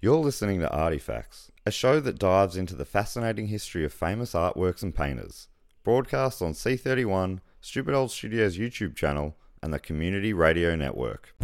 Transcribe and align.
You're 0.00 0.16
listening 0.18 0.60
to 0.60 0.70
Artifacts, 0.70 1.50
a 1.64 1.70
show 1.70 2.00
that 2.00 2.18
dives 2.18 2.56
into 2.56 2.76
the 2.76 2.84
fascinating 2.84 3.48
history 3.48 3.84
of 3.84 3.92
famous 3.92 4.34
artworks 4.34 4.82
and 4.82 4.94
painters. 4.94 5.48
Broadcast 5.82 6.42
on 6.42 6.52
C31, 6.52 7.40
Stupid 7.60 7.94
Old 7.94 8.10
Studios 8.10 8.58
YouTube 8.58 8.94
channel, 8.94 9.36
and 9.62 9.72
the 9.72 9.78
Community 9.78 10.32
Radio 10.32 10.76
Network. 10.76 11.34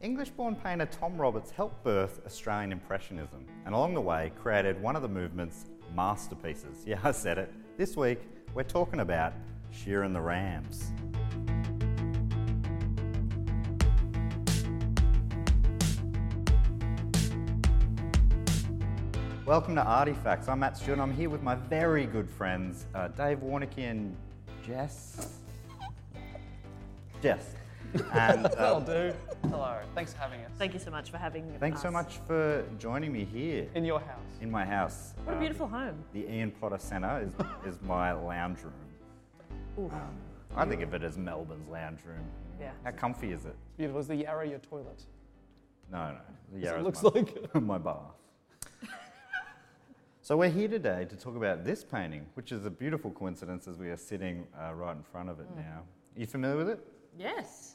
English 0.00 0.30
born 0.30 0.54
painter 0.54 0.86
Tom 0.86 1.20
Roberts 1.20 1.50
helped 1.50 1.84
birth 1.84 2.20
Australian 2.24 2.72
Impressionism 2.72 3.44
and 3.66 3.74
along 3.74 3.92
the 3.92 4.00
way 4.00 4.32
created 4.40 4.80
one 4.80 4.96
of 4.96 5.02
the 5.02 5.08
movement's 5.08 5.66
masterpieces. 5.94 6.82
Yeah, 6.86 7.00
I 7.04 7.12
said 7.12 7.36
it. 7.36 7.52
This 7.76 7.96
week, 7.96 8.20
we're 8.54 8.62
talking 8.62 9.00
about 9.00 9.34
Shearing 9.70 10.12
the 10.12 10.20
Rams. 10.20 10.90
Welcome 19.50 19.74
to 19.74 19.82
Artifacts. 19.82 20.46
I'm 20.46 20.60
Matt 20.60 20.76
Stewart. 20.78 21.00
I'm 21.00 21.12
here 21.12 21.28
with 21.28 21.42
my 21.42 21.56
very 21.56 22.06
good 22.06 22.30
friends, 22.30 22.86
uh, 22.94 23.08
Dave 23.08 23.38
Warneke 23.38 23.78
and 23.78 24.14
Jess. 24.64 25.38
Jess. 27.20 27.56
And 28.12 28.46
uh, 28.46 28.48
That'll 28.56 28.80
do. 28.80 29.12
Hello. 29.50 29.80
Thanks 29.92 30.12
for 30.12 30.20
having 30.20 30.38
us. 30.42 30.52
Thank 30.56 30.72
you 30.72 30.78
so 30.78 30.92
much 30.92 31.10
for 31.10 31.16
having 31.16 31.48
me. 31.50 31.56
thanks 31.58 31.82
so 31.82 31.90
much 31.90 32.18
for 32.28 32.64
joining 32.78 33.12
me 33.12 33.24
here 33.24 33.66
In 33.74 33.84
your 33.84 33.98
house. 33.98 34.20
in 34.40 34.52
my 34.52 34.64
house. 34.64 35.14
What 35.24 35.32
a 35.32 35.34
Um, 35.34 35.40
beautiful 35.40 35.66
home. 35.66 35.96
The 36.12 36.32
Ian 36.32 36.52
Potter 36.52 36.78
Centre 36.78 37.20
is, 37.20 37.32
is 37.74 37.82
my 37.82 38.12
lounge 38.12 38.60
room. 38.62 39.90
Um, 39.92 40.14
I 40.56 40.64
think 40.64 40.80
of 40.82 40.94
it 40.94 41.02
as 41.02 41.18
Melbourne's 41.18 41.68
lounge 41.68 41.98
room. 42.06 42.24
Yeah. 42.60 42.70
How 42.84 42.92
comfy 42.92 43.32
is 43.32 43.46
it? 43.46 43.48
It's 43.48 43.76
Beautiful. 43.78 44.00
Is 44.00 44.06
the 44.06 44.14
Yarra 44.14 44.48
your 44.48 44.60
toilet? 44.60 45.02
No, 45.90 46.12
no. 46.12 46.60
The 46.60 46.76
it 46.76 46.82
looks 46.84 47.02
my, 47.02 47.10
like- 47.10 47.54
my 47.60 47.78
bath. 47.78 48.14
So 50.30 50.36
we're 50.36 50.48
here 50.48 50.68
today 50.68 51.04
to 51.06 51.16
talk 51.16 51.34
about 51.34 51.64
this 51.64 51.82
painting, 51.82 52.24
which 52.34 52.52
is 52.52 52.64
a 52.64 52.70
beautiful 52.70 53.10
coincidence 53.10 53.66
as 53.66 53.78
we 53.78 53.88
are 53.88 53.96
sitting 53.96 54.46
uh, 54.56 54.72
right 54.72 54.96
in 54.96 55.02
front 55.02 55.28
of 55.28 55.40
it 55.40 55.48
Mm. 55.52 55.56
now. 55.56 55.82
you 56.14 56.24
familiar 56.24 56.56
with 56.56 56.68
it? 56.68 56.78
Yes. 57.18 57.74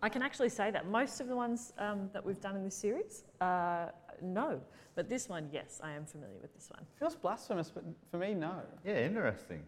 I 0.00 0.08
can 0.08 0.22
actually 0.22 0.48
say 0.48 0.70
that. 0.70 0.88
Most 0.88 1.20
of 1.20 1.28
the 1.28 1.36
ones 1.36 1.74
um, 1.76 2.08
that 2.14 2.24
we've 2.24 2.40
done 2.40 2.56
in 2.56 2.64
this 2.64 2.74
series, 2.74 3.24
uh, 3.42 3.88
no. 4.22 4.62
But 4.94 5.10
this 5.10 5.28
one, 5.28 5.50
yes, 5.52 5.78
I 5.84 5.90
am 5.92 6.06
familiar 6.06 6.38
with 6.40 6.54
this 6.54 6.70
one. 6.70 6.86
Feels 6.98 7.16
blasphemous, 7.16 7.70
but 7.70 7.84
for 8.10 8.16
me, 8.16 8.32
no. 8.32 8.62
Yeah, 8.82 9.04
interesting. 9.04 9.62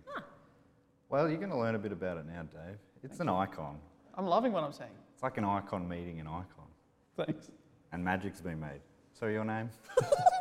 Well, 1.10 1.28
you're 1.28 1.36
going 1.36 1.50
to 1.50 1.58
learn 1.58 1.74
a 1.74 1.78
bit 1.78 1.92
about 1.92 2.16
it 2.16 2.24
now, 2.26 2.44
Dave. 2.44 2.78
It's 3.02 3.20
an 3.20 3.28
icon. 3.28 3.76
I'm 4.14 4.26
loving 4.26 4.52
what 4.52 4.64
I'm 4.64 4.72
saying. 4.72 4.96
It's 5.12 5.22
like 5.22 5.36
an 5.36 5.44
icon 5.44 5.86
meeting 5.86 6.18
an 6.20 6.28
icon. 6.28 6.68
Thanks. 7.14 7.50
And 7.92 8.02
magic's 8.02 8.40
been 8.40 8.58
made. 8.58 8.80
So 9.12 9.26
your 9.26 9.44
name? 9.44 9.68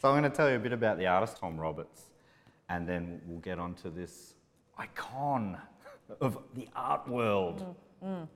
so 0.00 0.08
I'm 0.08 0.20
going 0.20 0.30
to 0.30 0.36
tell 0.36 0.48
you 0.48 0.56
a 0.56 0.60
bit 0.60 0.72
about 0.72 0.98
the 0.98 1.06
artist 1.06 1.36
Tom 1.38 1.58
Roberts, 1.58 2.10
and 2.68 2.88
then 2.88 3.20
we'll 3.26 3.40
get 3.40 3.58
on 3.58 3.74
to 3.74 3.90
this 3.90 4.34
icon 4.76 5.58
of 6.20 6.38
the 6.54 6.68
art 6.74 7.08
world, 7.08 7.74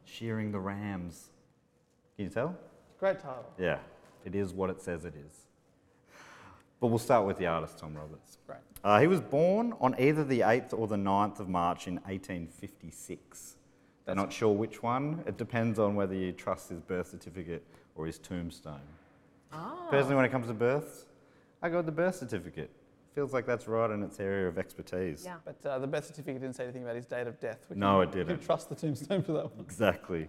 shearing 0.04 0.50
the 0.50 0.58
rams. 0.58 1.30
Can 2.16 2.26
you 2.26 2.30
tell? 2.30 2.56
Great 2.98 3.18
title. 3.20 3.44
Yeah, 3.58 3.78
it 4.24 4.34
is 4.34 4.52
what 4.52 4.70
it 4.70 4.80
says 4.80 5.04
it 5.04 5.14
is. 5.16 5.46
But 6.80 6.88
we'll 6.88 6.98
start 6.98 7.26
with 7.26 7.38
the 7.38 7.46
artist 7.46 7.78
Tom 7.78 7.94
Roberts. 7.94 8.38
Great. 8.44 8.58
Uh, 8.82 9.00
he 9.00 9.06
was 9.06 9.20
born 9.20 9.72
on 9.80 9.94
either 10.00 10.24
the 10.24 10.40
8th 10.40 10.76
or 10.76 10.88
the 10.88 10.96
9th 10.96 11.38
of 11.38 11.48
March 11.48 11.86
in 11.86 11.94
1856. 11.94 13.56
They're 14.04 14.16
not 14.16 14.32
sure 14.32 14.52
which 14.52 14.82
one. 14.82 15.22
It 15.26 15.36
depends 15.36 15.78
on 15.78 15.94
whether 15.94 16.14
you 16.14 16.32
trust 16.32 16.70
his 16.70 16.80
birth 16.80 17.10
certificate 17.10 17.64
or 17.94 18.06
his 18.06 18.18
tombstone. 18.18 18.80
Ah. 19.52 19.86
Personally, 19.90 20.16
when 20.16 20.24
it 20.24 20.32
comes 20.32 20.48
to 20.48 20.54
births, 20.54 21.04
I 21.62 21.68
go 21.68 21.78
with 21.78 21.86
the 21.86 21.92
birth 21.92 22.16
certificate. 22.16 22.70
Feels 23.14 23.32
like 23.32 23.46
that's 23.46 23.68
right 23.68 23.90
in 23.90 24.02
its 24.02 24.18
area 24.20 24.48
of 24.48 24.58
expertise. 24.58 25.22
Yeah. 25.24 25.36
But 25.44 25.64
uh, 25.68 25.78
the 25.78 25.86
birth 25.86 26.06
certificate 26.06 26.40
didn't 26.40 26.56
say 26.56 26.64
anything 26.64 26.82
about 26.82 26.96
his 26.96 27.04
date 27.04 27.26
of 27.26 27.38
death. 27.40 27.66
We 27.68 27.76
No, 27.76 28.00
can- 28.00 28.02
it 28.02 28.06
we 28.06 28.12
can 28.20 28.26
didn't. 28.28 28.44
trust 28.46 28.68
the 28.70 28.74
tombstone 28.74 29.22
for 29.22 29.32
that 29.32 29.44
one. 29.54 29.60
Exactly. 29.60 30.28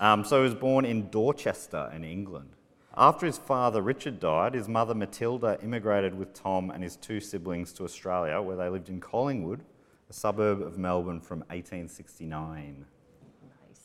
Um, 0.00 0.24
so 0.24 0.36
he 0.38 0.42
was 0.42 0.54
born 0.54 0.84
in 0.84 1.08
Dorchester 1.10 1.90
in 1.94 2.04
England. 2.04 2.50
After 2.96 3.26
his 3.26 3.38
father 3.38 3.80
Richard 3.80 4.18
died, 4.18 4.54
his 4.54 4.66
mother 4.68 4.94
Matilda 4.94 5.58
immigrated 5.62 6.14
with 6.18 6.34
Tom 6.34 6.70
and 6.70 6.82
his 6.82 6.96
two 6.96 7.20
siblings 7.20 7.72
to 7.74 7.84
Australia, 7.84 8.42
where 8.42 8.56
they 8.56 8.68
lived 8.68 8.88
in 8.88 8.98
Collingwood, 9.00 9.60
a 10.10 10.12
suburb 10.12 10.60
of 10.62 10.76
Melbourne, 10.78 11.20
from 11.20 11.40
1869. 11.50 12.84
Nice. 13.68 13.80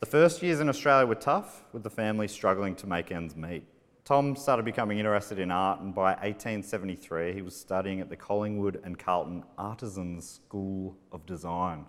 The 0.00 0.06
first 0.06 0.42
years 0.42 0.58
in 0.58 0.68
Australia 0.68 1.06
were 1.06 1.14
tough, 1.14 1.62
with 1.72 1.84
the 1.84 1.90
family 1.90 2.26
struggling 2.26 2.74
to 2.76 2.88
make 2.88 3.12
ends 3.12 3.36
meet. 3.36 3.62
Tom 4.08 4.34
started 4.36 4.64
becoming 4.64 4.98
interested 4.98 5.38
in 5.38 5.50
art, 5.50 5.80
and 5.80 5.94
by 5.94 6.12
1873, 6.12 7.34
he 7.34 7.42
was 7.42 7.54
studying 7.54 8.00
at 8.00 8.08
the 8.08 8.16
Collingwood 8.16 8.80
and 8.82 8.98
Carlton 8.98 9.44
Artisans 9.58 10.26
School 10.46 10.96
of 11.12 11.26
Design. 11.26 11.84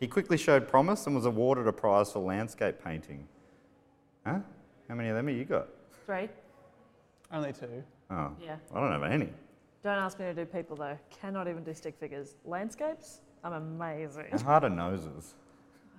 He 0.00 0.08
quickly 0.08 0.36
showed 0.36 0.66
promise 0.66 1.06
and 1.06 1.14
was 1.14 1.26
awarded 1.26 1.68
a 1.68 1.72
prize 1.72 2.10
for 2.10 2.18
landscape 2.18 2.82
painting. 2.84 3.28
Huh? 4.26 4.40
How 4.88 4.96
many 4.96 5.10
of 5.10 5.14
them 5.14 5.28
have 5.28 5.36
you 5.36 5.44
got? 5.44 5.68
Three. 6.04 6.28
Only 7.30 7.52
two. 7.52 7.84
Oh, 8.10 8.32
Yeah. 8.44 8.56
I 8.74 8.80
don't 8.80 8.90
have 8.90 9.04
any. 9.04 9.32
Don't 9.84 9.98
ask 9.98 10.18
me 10.18 10.24
to 10.24 10.34
do 10.34 10.44
people 10.44 10.74
though. 10.74 10.98
Cannot 11.20 11.46
even 11.46 11.62
do 11.62 11.72
stick 11.72 11.94
figures. 12.00 12.34
Landscapes? 12.44 13.20
I'm 13.44 13.52
amazing. 13.52 14.26
And 14.32 14.42
harder 14.42 14.70
noses. 14.70 15.36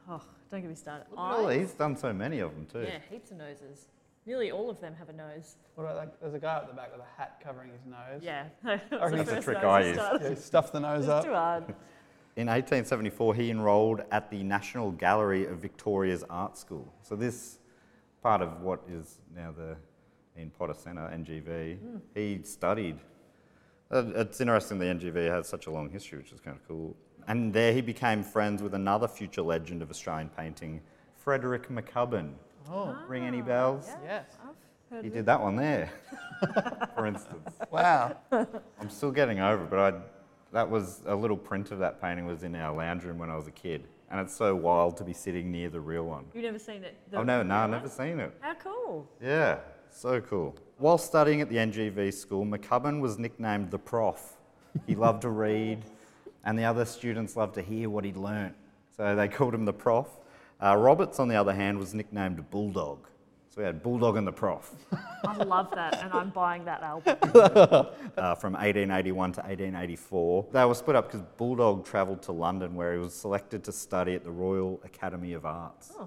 Oh, 0.10 0.22
don't 0.52 0.60
get 0.60 0.69
me 0.69 0.75
started. 0.75 1.06
Well, 1.16 1.48
Eyes? 1.48 1.60
he's 1.62 1.72
done 1.72 1.96
so 1.96 2.12
many 2.12 2.40
of 2.40 2.54
them 2.54 2.66
too. 2.66 2.81
Yeah, 2.81 3.00
heaps 3.10 3.31
of 3.31 3.38
noses. 3.38 3.88
Nearly 4.25 4.51
all 4.51 4.69
of 4.69 4.80
them 4.81 4.95
have 4.95 5.10
a 5.10 5.13
nose. 5.13 5.56
What 5.75 5.83
about 5.83 5.95
that? 5.98 6.19
There's 6.22 6.33
a 6.33 6.39
guy 6.39 6.57
at 6.57 6.68
the 6.68 6.74
back 6.74 6.92
with 6.92 7.01
a 7.01 7.22
hat 7.22 7.39
covering 7.44 7.69
his 7.72 7.86
nose. 7.86 8.22
Yeah. 8.24 8.45
reckon 8.63 9.18
that's 9.19 9.31
a 9.31 9.42
trick 9.42 9.62
nose 9.62 9.98
I 9.98 10.18
to 10.18 10.24
Yeah, 10.24 10.30
he 10.30 10.36
stuffed 10.36 10.74
the 10.74 10.80
nose 10.80 11.04
It's 11.04 11.10
up. 11.10 11.25
too 11.25 11.33
hard. 11.33 11.63
In 12.38 12.48
1874, 12.48 13.36
he 13.36 13.50
enrolled 13.51 14.01
at 14.12 14.30
the 14.30 14.44
National 14.44 14.92
Gallery 14.92 15.45
of 15.45 15.60
Victoria's 15.60 16.24
Art 16.30 16.57
School. 16.57 16.92
So 17.01 17.16
this 17.16 17.60
part 18.22 18.42
of 18.42 18.62
what 18.62 18.81
is 18.89 19.19
now 19.33 19.54
the 19.56 19.77
Ian 20.38 20.50
Potter 20.57 20.74
Centre, 20.74 21.10
NGV, 21.13 21.78
he 22.13 22.42
studied. 22.44 22.98
Uh, 23.92 24.04
It's 24.16 24.42
interesting 24.42 24.80
the 24.80 24.86
NGV 24.86 25.30
has 25.30 25.48
such 25.48 25.68
a 25.68 25.71
long 25.71 25.89
history, 25.89 26.18
which 26.18 26.33
is 26.33 26.42
kind 26.42 26.57
of 26.57 26.68
cool. 26.68 26.95
And 27.28 27.54
there 27.54 27.71
he 27.71 27.81
became 27.81 28.21
friends 28.24 28.62
with 28.62 28.74
another 28.74 29.07
future 29.07 29.42
legend 29.44 29.81
of 29.81 29.89
Australian 29.89 30.30
painting, 30.30 30.81
Frederick 31.16 31.69
McCubbin. 31.69 32.31
Oh, 32.71 32.97
Ring 33.07 33.25
any 33.25 33.41
ah, 33.41 33.45
bells? 33.45 33.89
yes. 34.03 34.25
He 35.01 35.09
did 35.09 35.25
that 35.25 35.41
one 35.41 35.56
there, 35.56 35.89
for 36.95 37.06
instance. 37.06 37.50
Wow. 37.71 38.15
I'm 38.31 38.89
still 38.89 39.12
getting 39.12 39.39
over 39.39 39.63
it, 39.63 39.69
but 39.69 39.79
I, 39.79 40.00
that 40.53 40.69
was 40.69 41.01
a 41.06 41.15
little 41.15 41.35
print 41.38 41.71
of 41.71 41.79
that 41.79 42.01
painting 42.01 42.25
was 42.25 42.44
in 42.44 42.56
our 42.56 42.73
lounge 42.75 43.03
room 43.03 43.17
when 43.17 43.29
I 43.29 43.35
was 43.35 43.47
a 43.47 43.51
kid. 43.51 43.88
And 44.09 44.21
it's 44.21 44.35
so 44.35 44.56
wild 44.56 44.95
to 44.97 45.03
be 45.03 45.12
sitting 45.12 45.51
near 45.51 45.69
the 45.69 45.79
real 45.79 46.03
one. 46.03 46.25
You've 46.33 46.44
never 46.44 46.59
seen 46.59 46.83
it? 46.83 46.95
Oh, 47.07 47.12
the 47.12 47.17
Oh, 47.17 47.23
no, 47.23 47.44
no, 47.44 47.56
real 47.56 47.63
I've 47.63 47.69
never 47.71 47.89
seen 47.89 48.19
it. 48.19 48.31
How 48.39 48.53
cool. 48.53 49.07
Yeah, 49.21 49.57
so 49.89 50.21
cool. 50.21 50.56
While 50.77 50.97
studying 50.97 51.41
at 51.41 51.50
the 51.50 51.56
NGV 51.57 52.13
school, 52.13 52.45
McCubbin 52.45 53.01
was 53.01 53.18
nicknamed 53.18 53.71
the 53.71 53.79
prof. 53.79 54.38
He 54.85 54.95
loved 54.95 55.23
to 55.23 55.29
read, 55.29 55.83
and 56.44 56.57
the 56.59 56.65
other 56.65 56.85
students 56.85 57.35
loved 57.35 57.56
to 57.56 57.61
hear 57.61 57.89
what 57.89 58.03
he'd 58.06 58.18
learnt. 58.18 58.56
So 58.95 59.15
they 59.15 59.27
called 59.27 59.53
him 59.53 59.65
the 59.65 59.73
prof. 59.73 60.07
Uh, 60.62 60.75
Roberts, 60.75 61.19
on 61.19 61.28
the 61.28 61.36
other 61.36 61.54
hand, 61.54 61.78
was 61.78 61.94
nicknamed 61.94 62.50
Bulldog. 62.50 63.07
So 63.50 63.62
we 63.62 63.66
had 63.66 63.81
Bulldog 63.81 64.18
and 64.18 64.28
the 64.28 64.34
prof 64.34 64.69
I 65.25 65.38
love 65.38 65.72
that, 65.75 66.04
and 66.04 66.12
I'm 66.12 66.30
buying 66.30 66.66
that 66.66 66.84
album. 66.84 67.16
uh, 68.18 68.36
from 68.36 68.54
1881 68.54 69.31
to 69.31 69.42
1884. 69.42 70.48
They 70.52 70.66
were 70.66 70.75
split 70.75 70.98
up 70.98 71.10
because 71.10 71.25
Bulldog 71.38 71.86
travelled 71.86 72.22
to 72.24 72.34
London 72.34 72.75
where 72.75 72.94
he 72.94 73.00
was 73.00 73.13
selected 73.13 73.63
to 73.63 73.72
study 73.72 74.13
at 74.13 74.25
the 74.25 74.31
Royal 74.31 74.81
Academy 74.84 75.31
of 75.34 75.46
Arts. 75.46 75.94
He 75.98 76.04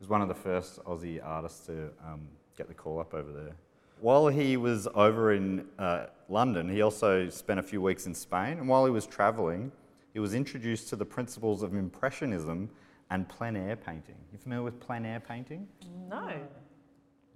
was 0.00 0.08
one 0.10 0.20
of 0.20 0.28
the 0.28 0.34
first 0.34 0.84
Aussie 0.84 1.18
artists 1.24 1.66
to 1.66 1.88
um, 2.04 2.28
get 2.58 2.68
the 2.68 2.74
call 2.74 3.00
up 3.00 3.14
over 3.14 3.32
there. 3.32 3.56
While 4.00 4.28
he 4.28 4.58
was 4.58 4.86
over 4.94 5.32
in 5.32 5.64
uh, 5.78 6.06
London, 6.28 6.68
he 6.68 6.82
also 6.82 7.30
spent 7.30 7.58
a 7.58 7.62
few 7.62 7.80
weeks 7.80 8.04
in 8.04 8.14
Spain. 8.14 8.58
And 8.58 8.68
while 8.68 8.84
he 8.84 8.90
was 8.90 9.06
travelling, 9.06 9.72
he 10.12 10.18
was 10.18 10.34
introduced 10.34 10.90
to 10.90 10.96
the 10.96 11.06
principles 11.06 11.62
of 11.62 11.74
Impressionism 11.74 12.68
and 13.12 13.28
plein 13.28 13.56
air 13.56 13.76
painting. 13.76 14.14
You 14.32 14.38
familiar 14.38 14.64
with 14.64 14.80
plein 14.80 15.04
air 15.04 15.20
painting? 15.20 15.68
No. 16.08 16.30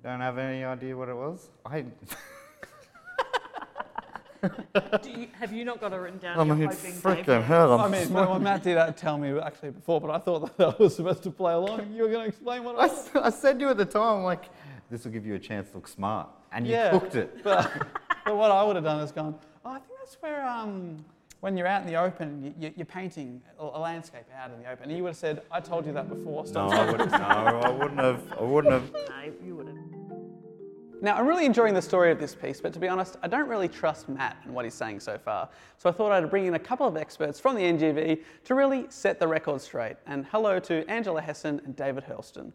Don't 0.02 0.20
have 0.20 0.38
any 0.38 0.64
idea 0.64 0.96
what 0.96 1.11
it 1.11 1.14
was? 1.14 1.50
I, 1.67 1.84
Do 5.02 5.11
you, 5.11 5.26
have 5.38 5.52
you 5.52 5.64
not 5.64 5.81
got 5.81 5.93
it 5.93 5.96
written 5.96 6.19
down? 6.19 6.38
I'm 6.38 6.49
mean, 6.49 6.69
hoping 6.69 6.93
freaking 6.93 7.26
will? 7.26 7.43
hell. 7.43 7.73
I'm 7.81 7.93
I 7.93 7.99
mean, 7.99 8.12
well, 8.12 8.31
well, 8.31 8.38
Matt 8.38 8.62
did 8.62 8.76
that 8.76 8.96
tell 8.96 9.19
me 9.19 9.37
actually 9.38 9.70
before, 9.70 10.00
but 10.00 10.11
I 10.11 10.19
thought 10.19 10.56
that 10.56 10.75
I 10.78 10.82
was 10.82 10.94
supposed 10.96 11.23
to 11.25 11.31
play 11.31 11.52
along. 11.52 11.93
You 11.93 12.02
were 12.05 12.08
going 12.08 12.22
to 12.22 12.29
explain 12.29 12.62
what 12.64 12.76
it 12.76 12.79
I, 12.79 12.87
was. 12.87 13.08
s- 13.08 13.17
I 13.17 13.31
said 13.31 13.58
to 13.58 13.64
you 13.67 13.70
at 13.70 13.76
the 13.76 13.84
time, 13.84 14.22
like, 14.22 14.44
this 14.90 15.05
will 15.05 15.11
give 15.12 15.26
you 15.26 15.34
a 15.34 15.38
chance 15.38 15.69
to 15.70 15.76
look 15.76 15.88
smart. 15.88 16.29
And 16.52 16.67
you 16.67 16.72
Yeah. 16.72 16.90
cooked 16.90 17.17
it. 17.17 17.43
But, 17.43 17.70
but 18.25 18.37
what 18.37 18.50
I 18.50 18.62
would 18.62 18.76
have 18.76 18.84
done 18.84 19.00
is 19.00 19.11
gone, 19.12 19.34
oh, 19.64 19.70
I 19.70 19.79
think 19.79 19.99
that's 19.99 20.17
where 20.22 20.46
um, 20.46 21.05
when 21.40 21.56
you're 21.56 21.66
out 21.66 21.82
in 21.82 21.86
the 21.86 21.96
open, 21.96 22.42
you, 22.42 22.54
you, 22.58 22.72
you're 22.76 22.86
painting 22.86 23.42
a, 23.58 23.64
a 23.64 23.80
landscape 23.80 24.24
out 24.36 24.50
in 24.50 24.62
the 24.62 24.70
open. 24.70 24.88
And 24.88 24.96
you 24.96 25.02
would 25.04 25.10
have 25.10 25.16
said, 25.16 25.42
I 25.50 25.60
told 25.60 25.86
you 25.86 25.92
that 25.92 26.08
before. 26.08 26.44
No, 26.52 26.68
I 26.68 26.90
wouldn't, 26.90 27.10
no, 27.10 27.18
I 27.18 27.70
wouldn't 27.70 28.00
have. 28.00 28.22
I 28.38 28.42
wouldn't 28.42 28.72
have. 28.72 28.92
No, 28.92 29.32
you 29.44 29.56
wouldn't. 29.56 29.96
Now, 31.02 31.16
I'm 31.16 31.26
really 31.26 31.44
enjoying 31.44 31.74
the 31.74 31.82
story 31.82 32.10
of 32.10 32.18
this 32.18 32.34
piece, 32.34 32.58
but 32.58 32.72
to 32.72 32.78
be 32.78 32.88
honest, 32.88 33.16
I 33.22 33.28
don't 33.28 33.48
really 33.48 33.68
trust 33.68 34.08
Matt 34.08 34.38
and 34.44 34.54
what 34.54 34.64
he's 34.64 34.74
saying 34.74 35.00
so 35.00 35.18
far. 35.18 35.50
So 35.76 35.90
I 35.90 35.92
thought 35.92 36.10
I'd 36.10 36.30
bring 36.30 36.46
in 36.46 36.54
a 36.54 36.58
couple 36.58 36.86
of 36.86 36.96
experts 36.96 37.38
from 37.38 37.54
the 37.54 37.60
NGV 37.60 38.22
to 38.44 38.54
really 38.54 38.86
set 38.88 39.20
the 39.20 39.28
record 39.28 39.60
straight. 39.60 39.96
And 40.06 40.24
hello 40.32 40.58
to 40.60 40.88
Angela 40.90 41.20
Hesson 41.20 41.60
and 41.66 41.76
David 41.76 42.04
Hurlston. 42.04 42.50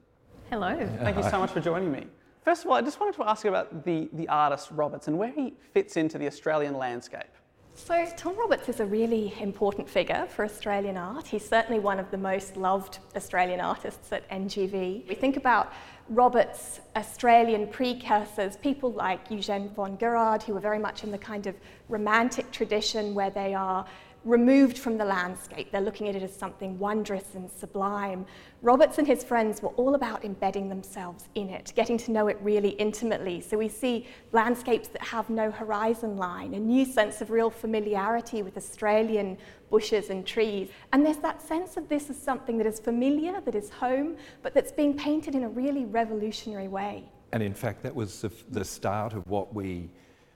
Hello. 0.49 0.75
Thank 1.01 1.17
you 1.17 1.23
so 1.23 1.37
much 1.37 1.51
for 1.51 1.61
joining 1.61 1.91
me. 1.91 2.07
First 2.43 2.65
of 2.65 2.71
all, 2.71 2.75
I 2.75 2.81
just 2.81 2.99
wanted 2.99 3.15
to 3.17 3.29
ask 3.29 3.43
you 3.43 3.51
about 3.51 3.85
the, 3.85 4.09
the 4.13 4.27
artist 4.27 4.69
Roberts 4.71 5.07
and 5.07 5.17
where 5.19 5.31
he 5.31 5.53
fits 5.73 5.95
into 5.95 6.17
the 6.17 6.25
Australian 6.25 6.75
landscape. 6.75 7.29
So, 7.73 8.05
Tom 8.17 8.37
Roberts 8.37 8.69
is 8.69 8.79
a 8.79 8.85
really 8.85 9.33
important 9.39 9.89
figure 9.89 10.27
for 10.29 10.43
Australian 10.43 10.97
art. 10.97 11.25
He's 11.25 11.47
certainly 11.47 11.79
one 11.79 11.99
of 11.99 12.11
the 12.11 12.17
most 12.17 12.57
loved 12.57 12.99
Australian 13.15 13.61
artists 13.61 14.11
at 14.11 14.29
NGV. 14.29 15.07
We 15.07 15.15
think 15.15 15.37
about 15.37 15.71
Roberts' 16.09 16.81
Australian 16.95 17.67
precursors, 17.67 18.57
people 18.57 18.91
like 18.91 19.31
Eugene 19.31 19.69
von 19.69 19.95
Guerard, 19.95 20.43
who 20.43 20.53
were 20.53 20.59
very 20.59 20.79
much 20.79 21.03
in 21.05 21.11
the 21.11 21.17
kind 21.17 21.47
of 21.47 21.55
romantic 21.87 22.51
tradition 22.51 23.15
where 23.15 23.29
they 23.29 23.53
are 23.53 23.85
removed 24.23 24.77
from 24.77 24.97
the 24.97 25.05
landscape. 25.05 25.71
They're 25.71 25.81
looking 25.81 26.07
at 26.07 26.15
it 26.15 26.21
as 26.21 26.35
something 26.35 26.77
wondrous 26.77 27.33
and 27.33 27.49
sublime. 27.49 28.25
Roberts 28.61 28.99
and 28.99 29.07
his 29.07 29.23
friends 29.23 29.61
were 29.61 29.69
all 29.69 29.95
about 29.95 30.23
embedding 30.23 30.69
themselves 30.69 31.27
in 31.33 31.49
it, 31.49 31.73
getting 31.75 31.97
to 31.99 32.11
know 32.11 32.27
it 32.27 32.37
really 32.41 32.69
intimately. 32.69 33.41
So 33.41 33.57
we 33.57 33.67
see 33.67 34.05
landscapes 34.31 34.89
that 34.89 35.01
have 35.01 35.29
no 35.29 35.49
horizon 35.49 36.17
line, 36.17 36.53
a 36.53 36.59
new 36.59 36.85
sense 36.85 37.21
of 37.21 37.31
real 37.31 37.49
familiarity 37.49 38.43
with 38.43 38.57
Australian 38.57 39.37
bushes 39.71 40.11
and 40.11 40.25
trees. 40.25 40.69
And 40.93 41.03
there's 41.03 41.17
that 41.17 41.41
sense 41.41 41.77
of 41.77 41.89
this 41.89 42.09
as 42.11 42.17
something 42.21 42.57
that 42.59 42.67
is 42.67 42.79
familiar, 42.79 43.41
that 43.41 43.55
is 43.55 43.71
home, 43.71 44.17
but 44.43 44.53
that's 44.53 44.71
being 44.71 44.95
painted 44.95 45.33
in 45.33 45.43
a 45.43 45.49
really 45.49 45.85
revolutionary 45.85 46.67
way. 46.67 47.09
And 47.33 47.41
in 47.41 47.53
fact, 47.53 47.81
that 47.83 47.95
was 47.95 48.21
the, 48.21 48.31
the 48.49 48.65
start 48.65 49.13
of 49.13 49.25
what 49.27 49.53
we 49.55 49.89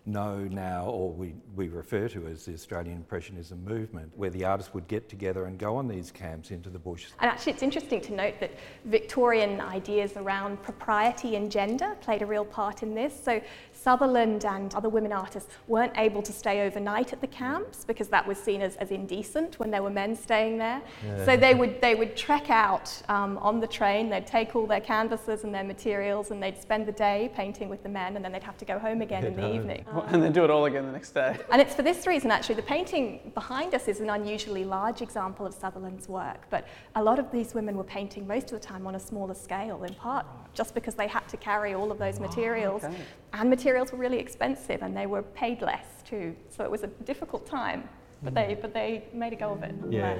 know 0.05 0.37
now, 0.39 0.85
or 0.85 1.11
we, 1.11 1.33
we 1.55 1.67
refer 1.67 2.07
to 2.09 2.27
as 2.27 2.45
the 2.45 2.53
Australian 2.53 2.97
Impressionism 2.97 3.63
movement, 3.63 4.11
where 4.15 4.29
the 4.29 4.45
artists 4.45 4.73
would 4.73 4.87
get 4.87 5.09
together 5.09 5.45
and 5.45 5.57
go 5.57 5.75
on 5.77 5.87
these 5.87 6.11
camps 6.11 6.51
into 6.51 6.69
the 6.69 6.79
bush. 6.79 7.07
And 7.19 7.29
actually, 7.29 7.53
it's 7.53 7.63
interesting 7.63 8.01
to 8.01 8.13
note 8.13 8.39
that 8.39 8.51
Victorian 8.85 9.59
ideas 9.61 10.13
around 10.15 10.61
propriety 10.61 11.35
and 11.35 11.51
gender 11.51 11.95
played 12.01 12.21
a 12.21 12.25
real 12.25 12.45
part 12.45 12.83
in 12.83 12.93
this. 12.93 13.19
So, 13.23 13.41
Sutherland 13.85 14.45
and 14.45 14.73
other 14.73 14.89
women 14.89 15.11
artists 15.11 15.47
weren't 15.67 15.95
able 15.95 16.23
to 16.23 16.33
stay 16.33 16.65
overnight 16.65 17.13
at 17.13 17.21
the 17.21 17.27
camps 17.27 17.85
because 17.85 18.07
that 18.07 18.25
was 18.25 18.39
seen 18.39 18.63
as, 18.63 18.75
as 18.77 18.89
indecent 18.89 19.59
when 19.59 19.69
there 19.69 19.83
were 19.83 19.91
men 19.91 20.15
staying 20.15 20.57
there. 20.57 20.81
So, 21.23 21.37
they 21.37 21.53
would, 21.53 21.79
they 21.81 21.93
would 21.93 22.17
trek 22.17 22.49
out 22.49 22.89
um, 23.09 23.37
on 23.37 23.59
the 23.59 23.67
train, 23.67 24.09
they'd 24.09 24.25
take 24.25 24.55
all 24.55 24.65
their 24.65 24.81
canvases 24.81 25.43
and 25.43 25.53
their 25.53 25.63
materials, 25.63 26.31
and 26.31 26.41
they'd 26.41 26.59
spend 26.59 26.87
the 26.87 26.91
day 26.93 27.31
painting 27.35 27.69
with 27.69 27.83
the 27.83 27.89
men, 27.89 28.15
and 28.15 28.25
then 28.25 28.31
they'd 28.31 28.41
have 28.51 28.57
to 28.57 28.65
go 28.65 28.79
home 28.79 29.03
again 29.03 29.23
in 29.23 29.35
the 29.35 29.53
evening. 29.53 29.85
And 30.07 30.23
then 30.23 30.31
do 30.31 30.43
it 30.43 30.49
all 30.49 30.65
again 30.65 30.87
the 30.87 30.91
next 30.91 31.11
day. 31.11 31.37
And 31.51 31.61
it's 31.61 31.75
for 31.75 31.83
this 31.83 32.07
reason, 32.07 32.31
actually, 32.31 32.55
the 32.55 32.63
painting 32.63 33.31
behind 33.35 33.75
us 33.75 33.87
is 33.87 33.99
an 33.99 34.09
unusually 34.09 34.65
large 34.65 35.03
example 35.03 35.45
of 35.45 35.53
Sutherland's 35.53 36.09
work. 36.09 36.47
But 36.49 36.67
a 36.95 37.03
lot 37.03 37.19
of 37.19 37.31
these 37.31 37.53
women 37.53 37.77
were 37.77 37.83
painting 37.83 38.25
most 38.25 38.51
of 38.51 38.59
the 38.59 38.65
time 38.65 38.87
on 38.87 38.95
a 38.95 38.99
smaller 38.99 39.35
scale, 39.35 39.83
in 39.83 39.93
part 39.93 40.25
just 40.55 40.73
because 40.73 40.95
they 40.95 41.07
had 41.07 41.27
to 41.27 41.37
carry 41.37 41.75
all 41.75 41.91
of 41.91 41.99
those 41.99 42.19
materials. 42.19 42.83
okay. 42.83 42.95
And 43.37 43.49
materials 43.49 43.91
were 43.91 43.97
really 43.97 44.17
expensive 44.19 44.81
and 44.81 44.95
they 44.95 45.07
were 45.07 45.21
paid 45.21 45.61
less 45.61 46.01
too. 46.05 46.35
So 46.49 46.63
it 46.63 46.71
was 46.71 46.83
a 46.83 46.87
difficult 46.87 47.45
time. 47.45 47.87
But 48.23 48.33
they, 48.33 48.57
but 48.59 48.73
they 48.73 49.03
made 49.13 49.33
a 49.33 49.35
go 49.35 49.51
of 49.51 49.61
it. 49.61 49.75
Yeah. 49.89 50.15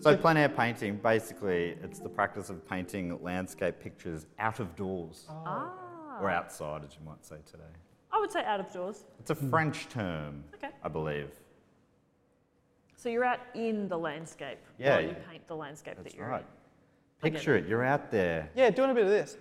So 0.00 0.16
plein 0.16 0.36
air 0.38 0.48
painting, 0.48 0.96
basically, 0.96 1.76
it's 1.82 2.00
the 2.00 2.08
practice 2.08 2.48
of 2.50 2.66
painting 2.68 3.22
landscape 3.22 3.78
pictures 3.80 4.26
out 4.38 4.58
of 4.60 4.74
doors 4.74 5.26
Ah. 5.28 6.18
or 6.20 6.30
outside, 6.30 6.82
as 6.84 6.96
you 6.98 7.04
might 7.06 7.24
say 7.24 7.36
today. 7.48 7.62
I 8.10 8.18
would 8.18 8.32
say 8.32 8.42
out 8.44 8.58
of 8.58 8.72
doors. 8.72 9.04
It's 9.20 9.30
a 9.30 9.34
French 9.34 9.88
term, 9.90 10.42
Okay. 10.54 10.70
I 10.82 10.88
believe. 10.88 11.30
So 12.96 13.08
you're 13.10 13.24
out 13.24 13.40
in 13.54 13.88
the 13.88 13.98
landscape 13.98 14.58
Yeah, 14.78 14.94
while 14.94 15.00
you 15.02 15.08
yeah. 15.08 15.30
paint 15.30 15.46
the 15.46 15.56
landscape 15.56 15.96
That's 15.98 16.12
that 16.12 16.18
you're 16.18 16.28
right. 16.28 16.44
I 17.22 17.28
get 17.28 17.34
Picture 17.34 17.56
it. 17.56 17.68
You're 17.68 17.84
out 17.84 18.10
there. 18.10 18.48
Yeah, 18.56 18.70
doing 18.70 18.90
a 18.90 18.94
bit 18.94 19.04
of 19.04 19.10
this. 19.10 19.36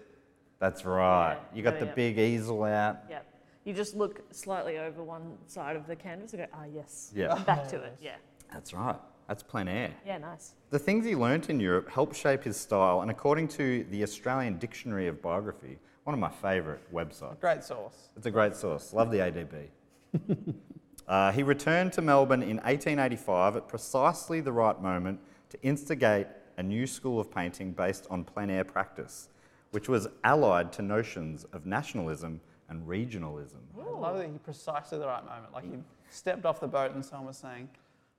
That's 0.61 0.85
right. 0.85 1.33
Yeah, 1.33 1.57
You 1.57 1.63
got 1.63 1.73
yeah, 1.73 1.79
the 1.79 1.85
yeah. 1.87 1.93
big 1.95 2.19
easel 2.19 2.63
out. 2.63 2.99
Yep. 3.09 3.25
You 3.65 3.73
just 3.73 3.95
look 3.95 4.21
slightly 4.31 4.77
over 4.77 5.03
one 5.03 5.37
side 5.47 5.75
of 5.75 5.87
the 5.87 5.95
canvas 5.95 6.33
and 6.33 6.43
go, 6.43 6.47
ah, 6.53 6.65
yes. 6.73 7.11
Yeah. 7.15 7.35
Back 7.43 7.67
to 7.69 7.81
it. 7.81 7.97
Yeah. 8.01 8.15
That's 8.53 8.73
right. 8.73 8.97
That's 9.27 9.43
plein 9.43 9.67
air. 9.67 9.91
Yeah, 10.05 10.17
nice. 10.17 10.53
The 10.71 10.79
things 10.79 11.05
he 11.05 11.15
learnt 11.15 11.49
in 11.49 11.59
Europe 11.59 11.89
helped 11.89 12.15
shape 12.15 12.43
his 12.43 12.57
style, 12.57 13.01
and 13.01 13.09
according 13.09 13.47
to 13.49 13.85
the 13.89 14.03
Australian 14.03 14.57
Dictionary 14.59 15.07
of 15.07 15.21
Biography, 15.21 15.79
one 16.03 16.13
of 16.13 16.19
my 16.19 16.29
favourite 16.29 16.81
websites. 16.93 17.39
Great 17.39 17.63
source. 17.63 18.09
It's 18.17 18.25
a 18.25 18.31
great 18.31 18.55
source. 18.55 18.91
Love 18.91 19.09
the 19.09 19.19
ADB. 19.19 19.67
uh, 21.07 21.31
he 21.31 21.43
returned 21.43 21.93
to 21.93 22.01
Melbourne 22.01 22.43
in 22.43 22.57
1885 22.57 23.55
at 23.55 23.67
precisely 23.67 24.41
the 24.41 24.51
right 24.51 24.79
moment 24.81 25.19
to 25.49 25.61
instigate 25.61 26.27
a 26.57 26.63
new 26.63 26.85
school 26.85 27.19
of 27.19 27.31
painting 27.31 27.71
based 27.71 28.07
on 28.09 28.25
plein 28.25 28.49
air 28.49 28.65
practice, 28.65 29.29
which 29.71 29.89
was 29.89 30.07
allied 30.23 30.71
to 30.73 30.81
notions 30.81 31.45
of 31.53 31.65
nationalism 31.65 32.39
and 32.69 32.87
regionalism. 32.87 33.59
I 33.79 33.89
love 33.89 34.17
that 34.17 34.27
he 34.27 34.37
precisely 34.39 34.99
the 34.99 35.07
right 35.07 35.25
moment. 35.25 35.53
Like 35.53 35.63
he 35.63 35.77
stepped 36.09 36.45
off 36.45 36.59
the 36.59 36.67
boat 36.67 36.93
and 36.93 37.03
someone 37.03 37.27
was 37.27 37.37
saying, 37.37 37.69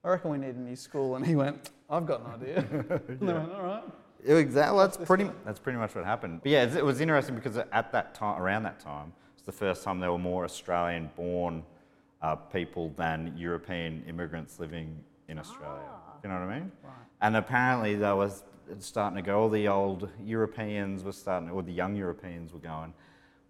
I 0.05 0.09
reckon 0.09 0.31
we 0.31 0.39
need 0.39 0.57
a 0.57 0.61
new 0.61 0.77
school. 0.77 1.17
And 1.17 1.27
he 1.27 1.37
went, 1.37 1.71
I've 1.89 2.07
got 2.07 2.21
an 2.21 2.43
idea. 2.43 2.59
and 3.09 3.29
they 3.29 3.33
went, 3.33 3.53
all 3.53 3.63
right. 3.63 3.85
Exactly. 4.25 4.79
That's 4.79 4.97
pretty. 4.97 5.31
That's 5.45 5.59
pretty 5.59 5.79
much 5.79 5.95
what 5.95 6.05
happened. 6.05 6.41
But 6.43 6.53
yeah, 6.53 6.65
it 6.65 6.85
was 6.85 7.01
interesting 7.01 7.35
because 7.35 7.57
at 7.57 7.93
that 7.93 8.15
time, 8.15 8.41
around 8.41 8.63
that 8.63 8.79
time, 8.79 9.13
it's 9.35 9.43
the 9.45 9.53
first 9.53 9.83
time 9.83 9.99
there 9.99 10.13
were 10.13 10.19
more 10.19 10.45
Australian-born 10.45 11.65
uh, 12.23 12.37
people 12.37 12.93
than 12.97 13.35
European 13.37 14.05
immigrants 14.09 14.61
living 14.61 14.97
in 15.29 15.39
Australia. 15.41 15.83
You 16.23 16.29
know 16.29 16.39
what 16.39 16.49
I 16.49 16.61
mean? 16.61 16.73
And 17.21 17.37
apparently 17.37 17.97
there 17.97 18.15
was 18.15 18.45
starting 18.81 19.17
to 19.17 19.23
go. 19.23 19.41
All 19.41 19.49
the 19.49 19.69
old 19.69 20.09
Europeans 20.23 21.05
were 21.05 21.13
starting, 21.13 21.51
or 21.51 21.63
the 21.63 21.73
young 21.73 21.95
Europeans 21.95 22.53
were 22.53 22.59
going. 22.59 22.95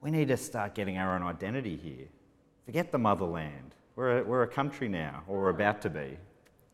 We 0.00 0.10
need 0.10 0.28
to 0.28 0.36
start 0.36 0.74
getting 0.74 0.98
our 0.98 1.14
own 1.14 1.22
identity 1.22 1.76
here. 1.76 2.08
Forget 2.64 2.90
the 2.90 2.98
motherland. 2.98 3.74
We're 3.94 4.18
a, 4.18 4.22
we're 4.24 4.42
a 4.42 4.48
country 4.48 4.88
now, 4.88 5.22
or 5.26 5.42
we're 5.42 5.50
about 5.50 5.82
to 5.82 5.90
be. 5.90 6.16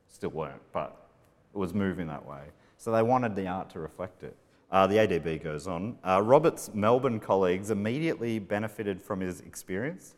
Still 0.09 0.31
weren't, 0.31 0.63
but 0.73 1.09
it 1.55 1.59
was 1.59 1.75
moving 1.75 2.07
that 2.07 2.25
way. 2.25 2.43
So 2.77 2.93
they 2.93 3.03
wanted 3.03 3.35
the 3.35 3.47
art 3.49 3.71
to 3.71 3.81
reflect 3.81 4.23
it. 4.23 4.37
Uh, 4.71 4.87
the 4.87 4.97
ADB 4.97 5.43
goes 5.43 5.67
on. 5.67 5.99
Uh, 6.05 6.23
Robert's 6.23 6.71
Melbourne 6.75 7.21
colleagues 7.21 7.71
immediately 7.71 8.39
benefited 8.39 9.03
from 9.03 9.21
his 9.21 9.41
experience. 9.41 10.15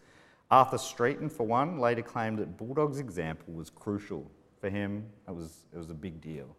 Arthur 0.51 0.77
Streeton, 0.77 1.31
for 1.31 1.47
one, 1.47 1.79
later 1.79 2.03
claimed 2.03 2.39
that 2.39 2.57
Bulldog's 2.57 2.99
example 2.99 3.55
was 3.55 3.71
crucial. 3.71 4.29
For 4.61 4.69
him, 4.69 5.07
it 5.29 5.35
was, 5.35 5.67
it 5.73 5.79
was 5.79 5.91
a 5.91 5.95
big 5.95 6.21
deal. 6.21 6.57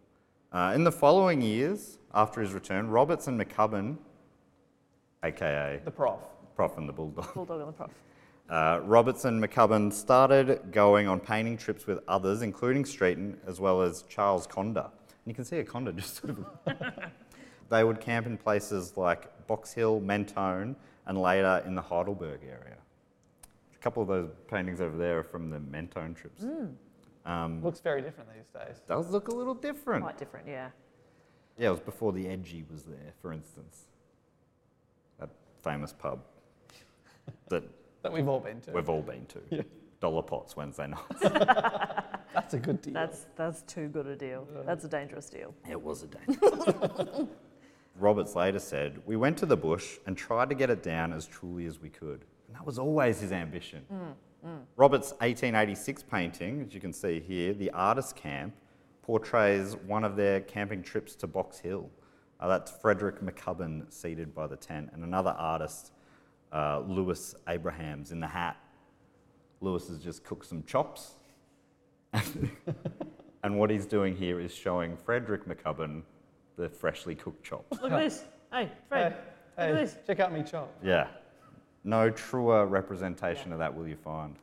Uh, 0.52 0.72
in 0.74 0.84
the 0.84 0.92
following 0.92 1.40
years, 1.40 1.98
after 2.12 2.40
his 2.42 2.52
return, 2.52 2.88
Roberts 2.88 3.26
and 3.26 3.40
McCubbin, 3.40 3.96
aka 5.24 5.80
The 5.82 5.90
prof. 5.90 6.18
Prof 6.54 6.76
and 6.76 6.86
the 6.86 6.92
Bulldog, 6.92 7.32
Bulldog 7.32 7.60
and 7.60 7.68
the 7.68 7.72
prof. 7.72 7.90
uh, 8.50 8.80
Roberts 8.84 9.24
and 9.24 9.42
McCubbin 9.42 9.90
started 9.90 10.70
going 10.70 11.08
on 11.08 11.20
painting 11.20 11.56
trips 11.56 11.86
with 11.86 12.00
others, 12.06 12.42
including 12.42 12.84
Streeton, 12.84 13.36
as 13.46 13.60
well 13.60 13.80
as 13.80 14.02
Charles 14.10 14.46
Conder. 14.46 14.90
And 15.24 15.26
you 15.26 15.34
can 15.34 15.44
see 15.46 15.58
a 15.58 15.64
Conder 15.64 15.92
just 15.92 16.16
sort 16.16 16.36
of. 16.36 16.46
they 17.70 17.82
would 17.82 18.00
camp 18.00 18.26
in 18.26 18.36
places 18.36 18.98
like 18.98 19.46
Box 19.46 19.72
Hill, 19.72 20.00
Mentone, 20.00 20.76
and 21.06 21.20
later 21.20 21.62
in 21.66 21.74
the 21.74 21.82
Heidelberg 21.82 22.40
area. 22.44 22.76
A 23.74 23.78
couple 23.78 24.02
of 24.02 24.08
those 24.08 24.28
paintings 24.48 24.82
over 24.82 24.98
there 24.98 25.20
are 25.20 25.24
from 25.24 25.48
the 25.48 25.60
Mentone 25.60 26.14
trips. 26.14 26.44
Um, 27.24 27.62
Looks 27.62 27.80
very 27.80 28.02
different 28.02 28.30
these 28.34 28.48
days. 28.52 28.80
does 28.86 29.10
look 29.10 29.28
a 29.28 29.34
little 29.34 29.54
different. 29.54 30.02
Quite 30.02 30.18
different, 30.18 30.48
yeah. 30.48 30.70
Yeah, 31.58 31.68
it 31.68 31.72
was 31.72 31.80
before 31.80 32.12
the 32.12 32.26
Edgy 32.28 32.64
was 32.70 32.82
there, 32.84 33.12
for 33.20 33.32
instance. 33.32 33.84
That 35.20 35.28
famous 35.62 35.92
pub 35.92 36.20
that 37.48 37.62
That 38.02 38.12
we've 38.12 38.28
all 38.28 38.40
been 38.40 38.60
to. 38.62 38.72
we've 38.72 38.88
all 38.88 39.02
been 39.02 39.26
to. 39.26 39.64
Dollar 40.00 40.22
Pots 40.22 40.56
Wednesday 40.56 40.88
nights. 40.88 41.20
That's 42.34 42.54
a 42.54 42.58
good 42.58 42.80
deal. 42.82 42.94
That's 42.94 43.26
that's 43.36 43.62
too 43.62 43.88
good 43.88 44.06
a 44.06 44.16
deal. 44.16 44.48
That's 44.66 44.84
a 44.84 44.88
dangerous 44.88 45.28
deal. 45.28 45.54
It 45.70 45.80
was 45.80 46.02
a 46.02 46.06
dangerous. 46.06 47.28
Roberts 48.00 48.34
later 48.34 48.58
said, 48.58 49.00
We 49.06 49.16
went 49.16 49.36
to 49.38 49.46
the 49.46 49.56
bush 49.56 49.98
and 50.06 50.16
tried 50.16 50.48
to 50.48 50.54
get 50.54 50.70
it 50.70 50.82
down 50.82 51.12
as 51.12 51.26
truly 51.26 51.66
as 51.66 51.78
we 51.78 51.90
could. 51.90 52.24
And 52.48 52.56
that 52.56 52.64
was 52.64 52.78
always 52.78 53.20
his 53.20 53.32
ambition. 53.32 53.84
Roberts' 54.76 55.10
1886 55.20 56.02
painting, 56.02 56.64
as 56.66 56.74
you 56.74 56.80
can 56.80 56.92
see 56.92 57.20
here, 57.20 57.52
The 57.52 57.70
Artist 57.70 58.16
Camp, 58.16 58.54
portrays 59.02 59.76
one 59.86 60.04
of 60.04 60.16
their 60.16 60.40
camping 60.40 60.82
trips 60.82 61.14
to 61.16 61.26
Box 61.26 61.58
Hill. 61.58 61.88
Uh, 62.40 62.48
that's 62.48 62.70
Frederick 62.70 63.20
McCubbin 63.20 63.92
seated 63.92 64.34
by 64.34 64.46
the 64.48 64.56
tent, 64.56 64.90
and 64.92 65.04
another 65.04 65.30
artist, 65.38 65.92
uh, 66.52 66.80
Louis 66.86 67.34
Abrahams, 67.48 68.10
in 68.10 68.18
the 68.20 68.26
hat. 68.26 68.56
Louis 69.60 69.86
has 69.88 69.98
just 69.98 70.24
cooked 70.24 70.46
some 70.46 70.64
chops. 70.64 71.14
and 72.12 73.58
what 73.58 73.70
he's 73.70 73.86
doing 73.86 74.16
here 74.16 74.40
is 74.40 74.52
showing 74.52 74.96
Frederick 74.96 75.46
McCubbin 75.46 76.02
the 76.56 76.68
freshly 76.68 77.14
cooked 77.14 77.44
chops. 77.44 77.80
Look 77.80 77.92
at 77.92 77.98
this. 78.00 78.24
Hey, 78.52 78.70
Fred. 78.88 79.16
hey, 79.56 79.70
Look 79.70 79.78
at 79.80 79.86
this. 79.86 79.96
check 80.06 80.20
out 80.20 80.32
me 80.32 80.42
chop. 80.42 80.72
Yeah. 80.82 81.06
No 81.84 82.10
truer 82.10 82.66
representation 82.66 83.52
of 83.52 83.58
that 83.58 83.74
will 83.76 83.88
you 83.88 83.96
find. 83.96 84.36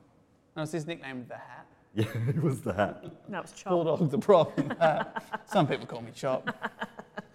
And 0.56 0.64
it's 0.64 0.72
his 0.72 0.86
nickname, 0.86 1.26
The 1.28 1.36
Hat. 1.36 1.66
Yeah, 1.96 2.06
it 2.28 2.42
was 2.44 2.62
the 2.62 2.72
hat. 2.72 3.04
No, 3.28 3.40
it's 3.40 3.52
chop. 3.52 3.72
Bulldog, 3.72 4.12
the 4.12 4.20
prof. 4.20 4.50
and 4.58 4.70
the 4.70 4.76
hat. 4.76 5.42
Some 5.48 5.66
people 5.66 5.88
call 5.88 6.02
me 6.02 6.12
Chop. 6.14 6.48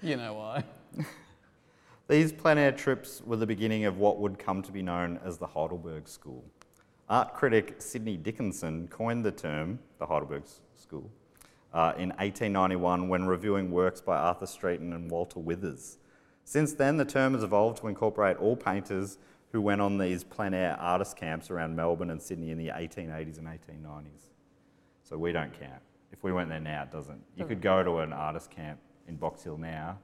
You 0.01 0.17
know 0.17 0.35
why. 0.35 0.63
These 2.09 2.33
plein 2.33 2.59
air 2.59 2.71
trips 2.71 3.21
were 3.27 3.35
the 3.37 3.47
beginning 3.47 3.85
of 3.85 3.99
what 3.99 4.21
would 4.21 4.39
come 4.39 4.63
to 4.63 4.71
be 4.71 4.81
known 4.81 5.19
as 5.25 5.39
the 5.39 5.47
Heidelberg 5.49 6.07
School. 6.07 6.45
Art 7.09 7.35
critic 7.35 7.77
Sidney 7.83 8.17
Dickinson 8.17 8.87
coined 8.89 9.25
the 9.25 9.33
term, 9.33 9.81
the 9.99 10.07
Heidelberg 10.07 10.45
School, 10.77 11.11
uh, 11.73 11.95
in 11.97 12.11
1891 12.11 13.09
when 13.09 13.27
reviewing 13.27 13.73
works 13.73 14.01
by 14.01 14.17
Arthur 14.17 14.47
Streeton 14.47 14.95
and 14.95 15.11
Walter 15.11 15.41
Withers. 15.41 15.99
Since 16.45 16.75
then, 16.75 16.97
the 16.97 17.05
term 17.05 17.35
has 17.35 17.43
evolved 17.43 17.79
to 17.79 17.89
incorporate 17.89 18.37
all 18.37 18.55
painters 18.55 19.19
who 19.55 19.61
went 19.61 19.81
on 19.81 19.97
these 19.97 20.25
plein 20.25 20.53
air 20.53 20.77
artist 20.81 21.17
camps 21.17 21.49
around 21.49 21.77
Melbourne 21.77 22.11
and 22.11 22.21
Sydney 22.21 22.51
in 22.51 22.59
the 22.59 22.71
1880s 22.71 23.39
and 23.39 23.47
1890s. 23.47 24.31
So 25.05 25.17
we 25.17 25.31
don't 25.31 25.53
count. 25.57 25.81
If 26.11 26.25
we 26.25 26.33
went 26.33 26.49
there 26.49 26.59
now, 26.59 26.83
it 26.83 26.91
doesn't. 26.91 27.23
You 27.37 27.45
could 27.45 27.61
go 27.61 27.85
to 27.85 27.99
an 27.99 28.13
artist 28.13 28.51
camp 28.51 28.81
in 29.07 29.15
Box 29.15 29.45
Hill 29.45 29.57
now, 29.57 29.97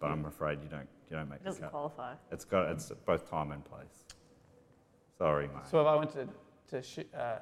but 0.00 0.06
I'm 0.10 0.24
afraid 0.24 0.60
you 0.62 0.70
don't. 0.70 0.88
You 1.10 1.16
don't 1.18 1.28
make 1.28 1.40
It 1.40 1.44
doesn't 1.44 1.60
cut. 1.60 1.72
qualify. 1.72 2.14
It's 2.32 2.46
got 2.46 2.70
it's 2.70 2.90
both 3.04 3.28
time 3.30 3.52
and 3.52 3.62
place. 3.66 4.04
Sorry, 5.18 5.48
mate. 5.48 5.66
So 5.70 5.78
if 5.82 5.86
I 5.86 5.94
went 5.96 6.10
to, 6.12 6.26
to 6.68 6.82
shoot, 6.82 7.06
uh, 7.14 7.36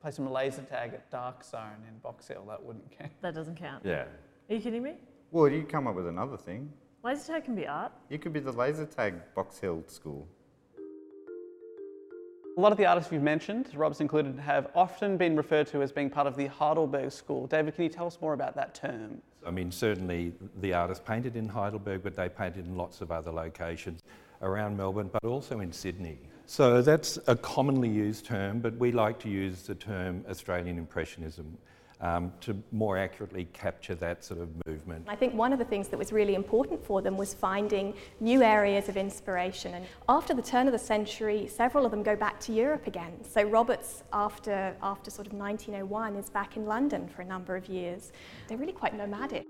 play 0.00 0.12
some 0.12 0.30
laser 0.32 0.62
tag 0.62 0.94
at 0.94 1.10
Dark 1.10 1.44
Zone 1.44 1.84
in 1.86 1.98
Box 1.98 2.26
Hill, 2.26 2.46
that 2.48 2.62
wouldn't 2.62 2.90
count. 2.98 3.12
That 3.20 3.34
doesn't 3.34 3.56
count. 3.56 3.84
yeah. 3.84 4.06
Are 4.48 4.54
you 4.54 4.60
kidding 4.62 4.82
me? 4.82 4.94
Well, 5.30 5.50
you 5.50 5.62
come 5.64 5.88
up 5.88 5.94
with 5.94 6.06
another 6.08 6.38
thing. 6.38 6.72
Laser 7.04 7.34
tag 7.34 7.44
can 7.44 7.54
be 7.54 7.66
art. 7.66 7.92
You 8.08 8.18
could 8.18 8.32
be 8.32 8.40
the 8.40 8.52
laser 8.52 8.86
tag 8.86 9.14
Box 9.34 9.58
Hill 9.58 9.84
school. 9.88 10.26
A 12.58 12.60
lot 12.62 12.72
of 12.72 12.78
the 12.78 12.86
artists 12.86 13.12
you've 13.12 13.22
mentioned, 13.22 13.68
Rob's 13.74 14.00
included, 14.00 14.38
have 14.38 14.68
often 14.74 15.18
been 15.18 15.36
referred 15.36 15.66
to 15.66 15.82
as 15.82 15.92
being 15.92 16.08
part 16.08 16.26
of 16.26 16.36
the 16.36 16.46
Heidelberg 16.46 17.12
School. 17.12 17.46
David, 17.46 17.74
can 17.74 17.84
you 17.84 17.90
tell 17.90 18.06
us 18.06 18.16
more 18.22 18.32
about 18.32 18.56
that 18.56 18.74
term? 18.74 19.20
I 19.46 19.50
mean, 19.50 19.70
certainly 19.70 20.32
the 20.62 20.72
artists 20.72 21.04
painted 21.06 21.36
in 21.36 21.50
Heidelberg, 21.50 22.02
but 22.02 22.16
they 22.16 22.30
painted 22.30 22.64
in 22.64 22.74
lots 22.74 23.02
of 23.02 23.12
other 23.12 23.30
locations 23.30 24.04
around 24.40 24.74
Melbourne, 24.74 25.10
but 25.12 25.22
also 25.22 25.60
in 25.60 25.70
Sydney. 25.70 26.18
So 26.46 26.80
that's 26.80 27.18
a 27.26 27.36
commonly 27.36 27.90
used 27.90 28.24
term, 28.24 28.60
but 28.60 28.74
we 28.78 28.90
like 28.90 29.18
to 29.18 29.28
use 29.28 29.64
the 29.64 29.74
term 29.74 30.24
Australian 30.26 30.78
Impressionism 30.78 31.58
um, 32.00 32.32
to 32.42 32.56
more 32.72 32.98
accurately 32.98 33.46
capture 33.52 33.94
that 33.96 34.22
sort 34.22 34.40
of 34.40 34.48
movement. 34.66 35.04
I 35.08 35.16
think 35.16 35.34
one 35.34 35.52
of 35.52 35.58
the 35.58 35.64
things 35.64 35.88
that 35.88 35.98
was 35.98 36.12
really 36.12 36.34
important 36.34 36.84
for 36.84 37.00
them 37.00 37.16
was 37.16 37.32
finding 37.32 37.94
new 38.20 38.42
areas 38.42 38.88
of 38.88 38.96
inspiration. 38.96 39.74
And 39.74 39.86
after 40.08 40.34
the 40.34 40.42
turn 40.42 40.66
of 40.66 40.72
the 40.72 40.78
century, 40.78 41.46
several 41.46 41.84
of 41.84 41.90
them 41.90 42.02
go 42.02 42.14
back 42.14 42.38
to 42.40 42.52
Europe 42.52 42.86
again. 42.86 43.12
So 43.24 43.42
Roberts, 43.42 44.02
after, 44.12 44.76
after 44.82 45.10
sort 45.10 45.26
of 45.26 45.32
1901, 45.32 46.16
is 46.16 46.30
back 46.30 46.56
in 46.56 46.66
London 46.66 47.08
for 47.08 47.22
a 47.22 47.26
number 47.26 47.56
of 47.56 47.68
years. 47.68 48.12
They're 48.48 48.58
really 48.58 48.72
quite 48.72 48.94
nomadic. 48.94 49.46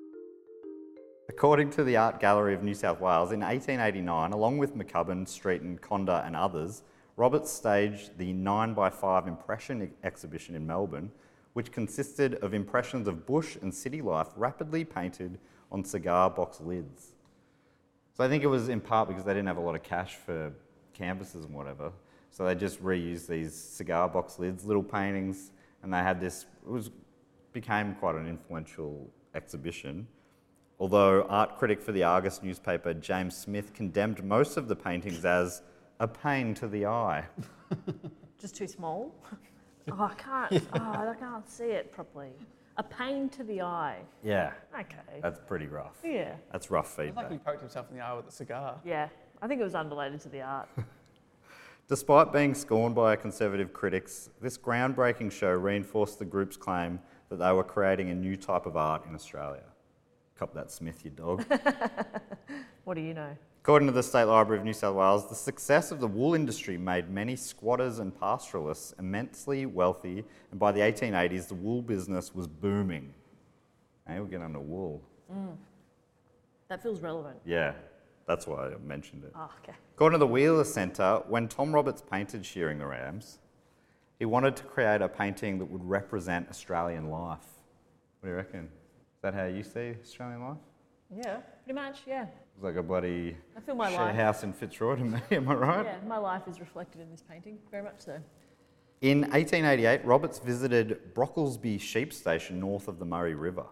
According 1.28 1.70
to 1.70 1.82
the 1.82 1.96
Art 1.96 2.20
Gallery 2.20 2.54
of 2.54 2.62
New 2.62 2.74
South 2.74 3.00
Wales, 3.00 3.32
in 3.32 3.40
1889, 3.40 4.32
along 4.32 4.58
with 4.58 4.76
McCubbin, 4.76 5.26
Streeton, 5.26 5.80
Conder, 5.80 6.22
and 6.24 6.36
others, 6.36 6.84
Roberts 7.16 7.50
staged 7.50 8.16
the 8.16 8.32
9x5 8.32 9.26
impression 9.26 9.82
e- 9.82 9.88
exhibition 10.04 10.54
in 10.54 10.66
Melbourne, 10.66 11.10
which 11.56 11.72
consisted 11.72 12.34
of 12.42 12.52
impressions 12.52 13.08
of 13.08 13.24
bush 13.24 13.56
and 13.62 13.74
city 13.74 14.02
life 14.02 14.28
rapidly 14.36 14.84
painted 14.84 15.38
on 15.72 15.82
cigar 15.82 16.28
box 16.28 16.60
lids. 16.60 17.14
So 18.12 18.22
I 18.22 18.28
think 18.28 18.44
it 18.44 18.46
was 18.46 18.68
in 18.68 18.78
part 18.78 19.08
because 19.08 19.24
they 19.24 19.32
didn't 19.32 19.46
have 19.46 19.56
a 19.56 19.62
lot 19.62 19.74
of 19.74 19.82
cash 19.82 20.16
for 20.16 20.52
canvases 20.92 21.46
and 21.46 21.54
whatever. 21.54 21.92
So 22.30 22.44
they 22.44 22.54
just 22.54 22.84
reused 22.84 23.26
these 23.26 23.54
cigar 23.54 24.06
box 24.06 24.38
lids, 24.38 24.66
little 24.66 24.82
paintings, 24.82 25.50
and 25.82 25.90
they 25.90 26.00
had 26.00 26.20
this. 26.20 26.44
It 26.62 26.70
was 26.70 26.90
became 27.54 27.94
quite 27.94 28.16
an 28.16 28.28
influential 28.28 29.08
exhibition. 29.34 30.06
Although 30.78 31.22
art 31.22 31.56
critic 31.56 31.80
for 31.80 31.92
the 31.92 32.02
Argus 32.02 32.42
newspaper 32.42 32.92
James 32.92 33.34
Smith 33.34 33.72
condemned 33.72 34.22
most 34.22 34.58
of 34.58 34.68
the 34.68 34.76
paintings 34.76 35.24
as 35.24 35.62
a 36.00 36.06
pain 36.06 36.52
to 36.52 36.68
the 36.68 36.84
eye. 36.84 37.24
Just 38.38 38.56
too 38.56 38.68
small. 38.68 39.14
oh, 39.92 40.10
I 40.10 40.14
can't. 40.14 40.62
Oh, 40.74 41.10
I 41.10 41.14
can't 41.18 41.48
see 41.48 41.64
it 41.64 41.92
properly. 41.92 42.30
A 42.78 42.82
pain 42.82 43.28
to 43.30 43.42
the 43.44 43.62
eye. 43.62 43.98
Yeah, 44.22 44.52
Okay. 44.78 45.20
that's 45.22 45.40
pretty 45.46 45.66
rough. 45.66 45.96
Yeah. 46.04 46.34
That's 46.52 46.70
rough 46.70 46.98
It's 46.98 47.16
like 47.16 47.30
he 47.32 47.38
poked 47.38 47.60
himself 47.60 47.86
in 47.90 47.96
the 47.96 48.02
eye 48.04 48.12
with 48.14 48.28
a 48.28 48.32
cigar. 48.32 48.78
Yeah. 48.84 49.08
I 49.40 49.46
think 49.48 49.60
it 49.60 49.64
was 49.64 49.74
unrelated 49.74 50.20
to 50.22 50.28
the 50.28 50.42
art. 50.42 50.68
Despite 51.88 52.32
being 52.32 52.52
scorned 52.54 52.94
by 52.94 53.16
conservative 53.16 53.72
critics, 53.72 54.28
this 54.42 54.58
groundbreaking 54.58 55.30
show 55.32 55.50
reinforced 55.52 56.18
the 56.18 56.24
group's 56.24 56.56
claim 56.56 56.98
that 57.28 57.36
they 57.36 57.52
were 57.52 57.64
creating 57.64 58.10
a 58.10 58.14
new 58.14 58.36
type 58.36 58.66
of 58.66 58.76
art 58.76 59.06
in 59.08 59.14
Australia. 59.14 59.62
Cop 60.38 60.52
that, 60.54 60.70
Smith, 60.70 61.04
you 61.04 61.10
dog. 61.10 61.44
What 62.84 62.94
do 62.94 63.00
you 63.00 63.14
know? 63.14 63.36
According 63.66 63.88
to 63.88 63.92
the 63.92 64.02
State 64.04 64.26
Library 64.26 64.60
of 64.60 64.64
New 64.64 64.72
South 64.72 64.94
Wales, 64.94 65.28
the 65.28 65.34
success 65.34 65.90
of 65.90 65.98
the 65.98 66.06
wool 66.06 66.36
industry 66.36 66.78
made 66.78 67.10
many 67.10 67.34
squatters 67.34 67.98
and 67.98 68.16
pastoralists 68.16 68.94
immensely 69.00 69.66
wealthy, 69.66 70.22
and 70.52 70.60
by 70.60 70.70
the 70.70 70.78
1880s, 70.78 71.48
the 71.48 71.56
wool 71.56 71.82
business 71.82 72.32
was 72.32 72.46
booming. 72.46 73.12
Hey, 74.06 74.20
we're 74.20 74.26
getting 74.26 74.42
on 74.42 74.50
into 74.50 74.60
wool. 74.60 75.02
Mm. 75.34 75.56
That 76.68 76.80
feels 76.80 77.00
relevant. 77.00 77.40
Yeah, 77.44 77.72
that's 78.28 78.46
why 78.46 78.68
I 78.68 78.76
mentioned 78.86 79.24
it. 79.24 79.32
Oh, 79.34 79.50
okay. 79.64 79.76
According 79.96 80.20
to 80.20 80.20
the 80.20 80.28
Wheeler 80.28 80.62
Centre, 80.62 81.22
when 81.26 81.48
Tom 81.48 81.72
Roberts 81.72 82.04
painted 82.08 82.46
Shearing 82.46 82.78
the 82.78 82.86
Rams, 82.86 83.40
he 84.20 84.26
wanted 84.26 84.54
to 84.58 84.62
create 84.62 85.02
a 85.02 85.08
painting 85.08 85.58
that 85.58 85.64
would 85.64 85.84
represent 85.84 86.48
Australian 86.50 87.10
life. 87.10 87.48
What 88.20 88.28
do 88.28 88.28
you 88.28 88.36
reckon? 88.36 88.60
Is 88.60 89.22
that 89.22 89.34
how 89.34 89.46
you 89.46 89.64
see 89.64 89.96
Australian 90.04 90.42
life? 90.44 90.58
Yeah, 91.14 91.38
pretty 91.64 91.74
much. 91.74 92.00
Yeah. 92.06 92.26
It's 92.54 92.64
like 92.64 92.76
a 92.76 92.82
bloody 92.82 93.36
I 93.56 93.60
feel 93.60 93.74
my 93.74 93.90
share 93.90 94.06
life. 94.06 94.16
house 94.16 94.42
in 94.42 94.52
Fitzroy 94.52 94.96
to 94.96 95.04
me, 95.04 95.20
am 95.30 95.48
I 95.48 95.54
right? 95.54 95.84
Yeah, 95.86 95.96
my 96.06 96.16
life 96.16 96.42
is 96.48 96.58
reflected 96.58 97.00
in 97.02 97.10
this 97.10 97.22
painting, 97.22 97.58
very 97.70 97.82
much 97.82 98.00
so. 98.00 98.18
In 99.02 99.20
1888, 99.20 100.04
Roberts 100.06 100.38
visited 100.38 101.14
Brocklesby 101.14 101.78
Sheep 101.78 102.14
Station 102.14 102.58
north 102.58 102.88
of 102.88 102.98
the 102.98 103.04
Murray 103.04 103.34
River. 103.34 103.66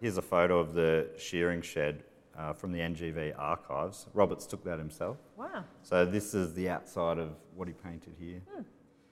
Here's 0.00 0.18
a 0.18 0.22
photo 0.22 0.60
of 0.60 0.72
the 0.72 1.08
shearing 1.18 1.62
shed 1.62 2.04
uh, 2.38 2.52
from 2.52 2.70
the 2.70 2.78
NGV 2.78 3.34
archives. 3.36 4.06
Roberts 4.14 4.46
took 4.46 4.62
that 4.64 4.78
himself. 4.78 5.16
Wow. 5.36 5.64
So 5.82 6.06
this 6.06 6.32
is 6.32 6.54
the 6.54 6.68
outside 6.68 7.18
of 7.18 7.30
what 7.56 7.66
he 7.66 7.74
painted 7.74 8.14
here. 8.20 8.40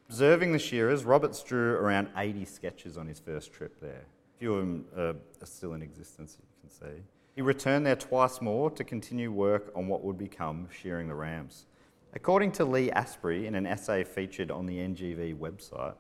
Observing 0.09 0.53
the 0.53 0.59
shearers, 0.61 1.05
Roberts 1.05 1.43
drew 1.43 1.73
around 1.75 2.09
80 2.17 2.45
sketches 2.45 2.97
on 2.97 3.09
his 3.09 3.19
first 3.19 3.53
trip 3.53 3.81
there. 3.81 4.05
A 4.37 4.39
few 4.39 4.55
of 4.55 4.61
them 4.61 4.85
uh, 4.97 5.01
are 5.43 5.47
still 5.47 5.73
in 5.75 5.83
existence, 5.83 6.39
you 6.41 6.47
can 6.61 6.71
see. 6.71 7.03
He 7.37 7.43
returned 7.43 7.85
there 7.87 7.97
twice 7.97 8.41
more 8.41 8.71
to 8.71 8.83
continue 8.83 9.31
work 9.31 9.71
on 9.77 9.89
what 9.89 10.03
would 10.03 10.17
become 10.17 10.69
shearing 10.73 11.07
the 11.07 11.15
rams. 11.15 11.67
According 12.15 12.53
to 12.53 12.65
Lee 12.65 12.91
Asprey, 12.91 13.47
in 13.47 13.55
an 13.55 13.67
essay 13.67 14.05
featured 14.05 14.51
on 14.51 14.65
the 14.65 14.79
NGV 14.79 15.37
website, 15.37 15.93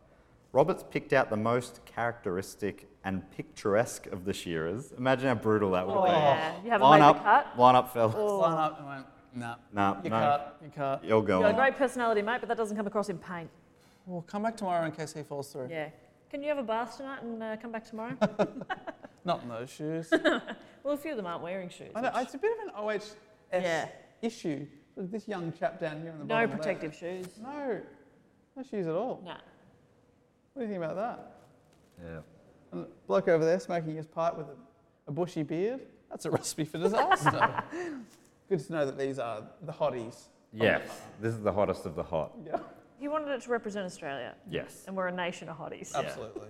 Roberts 0.52 0.82
picked 0.90 1.12
out 1.12 1.28
the 1.28 1.36
most 1.36 1.82
characteristic 1.84 2.88
and 3.04 3.30
picturesque 3.32 4.06
of 4.06 4.24
the 4.24 4.32
shearers. 4.32 4.92
Imagine 4.96 5.28
how 5.28 5.34
brutal 5.34 5.72
that 5.72 5.86
would 5.86 5.94
have 5.94 6.04
been. 6.04 6.14
Yeah. 6.14 6.54
You 6.64 6.70
haven't 6.70 6.88
Line 6.88 7.00
made 7.00 7.06
up, 7.06 7.16
the 7.18 7.22
cut? 7.22 7.58
line 7.58 7.74
up, 7.74 7.92
fellas. 7.92 8.14
Line 8.14 8.52
up 8.58 8.78
and 8.78 8.88
went, 8.88 9.06
nah. 9.34 9.54
Nah, 9.74 9.96
You 10.02 10.08
no. 10.08 10.18
cut, 10.18 10.58
you 10.64 10.70
cut. 10.74 11.04
You're 11.04 11.22
going. 11.22 11.42
You've 11.42 11.54
got 11.54 11.60
a 11.60 11.70
great 11.70 11.76
personality, 11.76 12.22
mate, 12.22 12.38
but 12.40 12.48
that 12.48 12.56
doesn't 12.56 12.78
come 12.78 12.86
across 12.86 13.10
in 13.10 13.18
paint. 13.18 13.50
Well, 14.06 14.22
come 14.26 14.44
back 14.44 14.56
tomorrow 14.56 14.86
in 14.86 14.92
case 14.92 15.12
he 15.12 15.22
falls 15.22 15.52
through. 15.52 15.68
Yeah. 15.70 15.90
Can 16.30 16.42
you 16.42 16.48
have 16.48 16.58
a 16.58 16.62
bath 16.62 16.96
tonight 16.96 17.22
and 17.22 17.42
uh, 17.42 17.56
come 17.60 17.72
back 17.72 17.84
tomorrow? 17.84 18.16
Not 19.26 19.42
in 19.42 19.48
those 19.48 19.68
shoes. 19.70 20.08
well, 20.82 20.94
a 20.94 20.96
few 20.96 21.10
of 21.10 21.16
them 21.16 21.26
aren't 21.26 21.42
wearing 21.42 21.68
shoes. 21.68 21.90
I 21.94 22.00
know, 22.00 22.10
which- 22.14 22.22
it's 22.24 22.34
a 22.34 22.38
bit 22.38 22.52
of 22.58 22.68
an 22.68 22.72
OHS 22.76 23.16
Yeah. 23.52 23.88
issue. 24.22 24.66
Look, 24.96 25.10
This 25.10 25.26
young 25.28 25.52
chap 25.52 25.80
down 25.80 26.00
here 26.00 26.10
in 26.12 26.18
the 26.20 26.24
no 26.24 26.34
bottom 26.46 26.56
protective 26.56 26.94
shoes. 26.94 27.26
No, 27.42 27.80
no 28.56 28.62
shoes 28.62 28.86
at 28.86 28.94
all. 28.94 29.20
Nah. 29.24 29.32
What 30.54 30.62
do 30.62 30.66
you 30.68 30.68
think 30.72 30.82
about 30.82 30.96
that? 30.96 31.32
Yeah. 32.02 32.20
And 32.72 32.84
the 32.84 32.88
bloke 33.06 33.28
over 33.28 33.44
there 33.44 33.58
smoking 33.60 33.96
his 33.96 34.06
pipe 34.06 34.36
with 34.36 34.46
a, 34.46 34.56
a 35.08 35.12
bushy 35.12 35.42
beard. 35.42 35.80
That's 36.08 36.24
a 36.24 36.30
recipe 36.30 36.64
for 36.64 36.78
disaster. 36.78 37.62
Good 38.48 38.60
to 38.60 38.72
know 38.72 38.86
that 38.86 38.96
these 38.96 39.18
are 39.18 39.42
the 39.62 39.72
hotties. 39.72 40.28
Yes, 40.52 40.88
this 41.20 41.34
is 41.34 41.40
the 41.42 41.52
hottest 41.52 41.84
of 41.84 41.96
the 41.96 42.02
hot. 42.02 42.32
Yeah, 42.46 42.60
He 42.98 43.08
wanted 43.08 43.28
it 43.32 43.42
to 43.42 43.50
represent 43.50 43.84
Australia, 43.84 44.34
Yes. 44.48 44.84
and 44.86 44.96
we're 44.96 45.08
a 45.08 45.12
nation 45.12 45.48
of 45.50 45.58
hotties. 45.58 45.94
absolutely. 45.94 46.48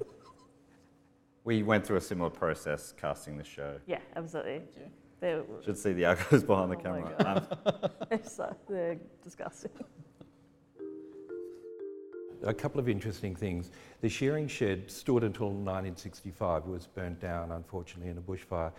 We 1.47 1.63
went 1.63 1.87
through 1.87 1.99
a 1.99 2.01
similar 2.01 2.29
process 2.29 2.93
casting 3.01 3.39
the 3.39 3.45
show. 3.45 3.79
Yeah, 3.87 4.01
absolutely. 4.17 4.63
They're, 5.21 5.45
Should 5.65 5.79
see 5.79 5.93
the 5.93 6.05
archives 6.07 6.43
behind 6.43 6.73
the 6.73 6.77
Oh 6.77 6.91
my 6.91 7.13
camera. 7.13 7.47
Um, 7.65 7.91
they're, 8.11 8.25
so, 8.25 8.57
they're 8.69 8.99
disgusting. 9.23 9.71
A 12.43 12.53
couple 12.53 12.81
of 12.81 12.89
interesting 12.89 13.37
things. 13.37 13.71
The 14.01 14.09
shearing 14.09 14.49
shed 14.49 14.91
stood 14.91 15.23
until 15.23 15.51
1965. 15.51 16.65
It 16.65 16.69
was 16.69 16.89
burnt 16.89 17.21
down, 17.21 17.53
unfortunately, 17.53 18.11
in 18.11 18.19
a 18.19 18.21
bushfire. 18.21 18.73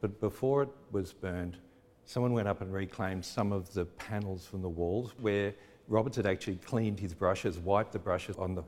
But 0.00 0.20
before 0.20 0.64
it 0.64 0.70
was 0.90 1.12
burned, 1.12 1.56
someone 2.04 2.32
went 2.32 2.48
up 2.48 2.62
and 2.62 2.72
reclaimed 2.72 3.24
some 3.24 3.52
of 3.52 3.72
the 3.72 3.84
panels 3.84 4.44
from 4.44 4.60
the 4.60 4.68
walls 4.68 5.14
where 5.20 5.54
Roberts 5.86 6.16
had 6.16 6.26
actually 6.26 6.56
cleaned 6.56 6.98
his 6.98 7.14
brushes, 7.14 7.60
wiped 7.60 7.92
the 7.92 8.00
brushes 8.00 8.36
on 8.38 8.56
the, 8.56 8.64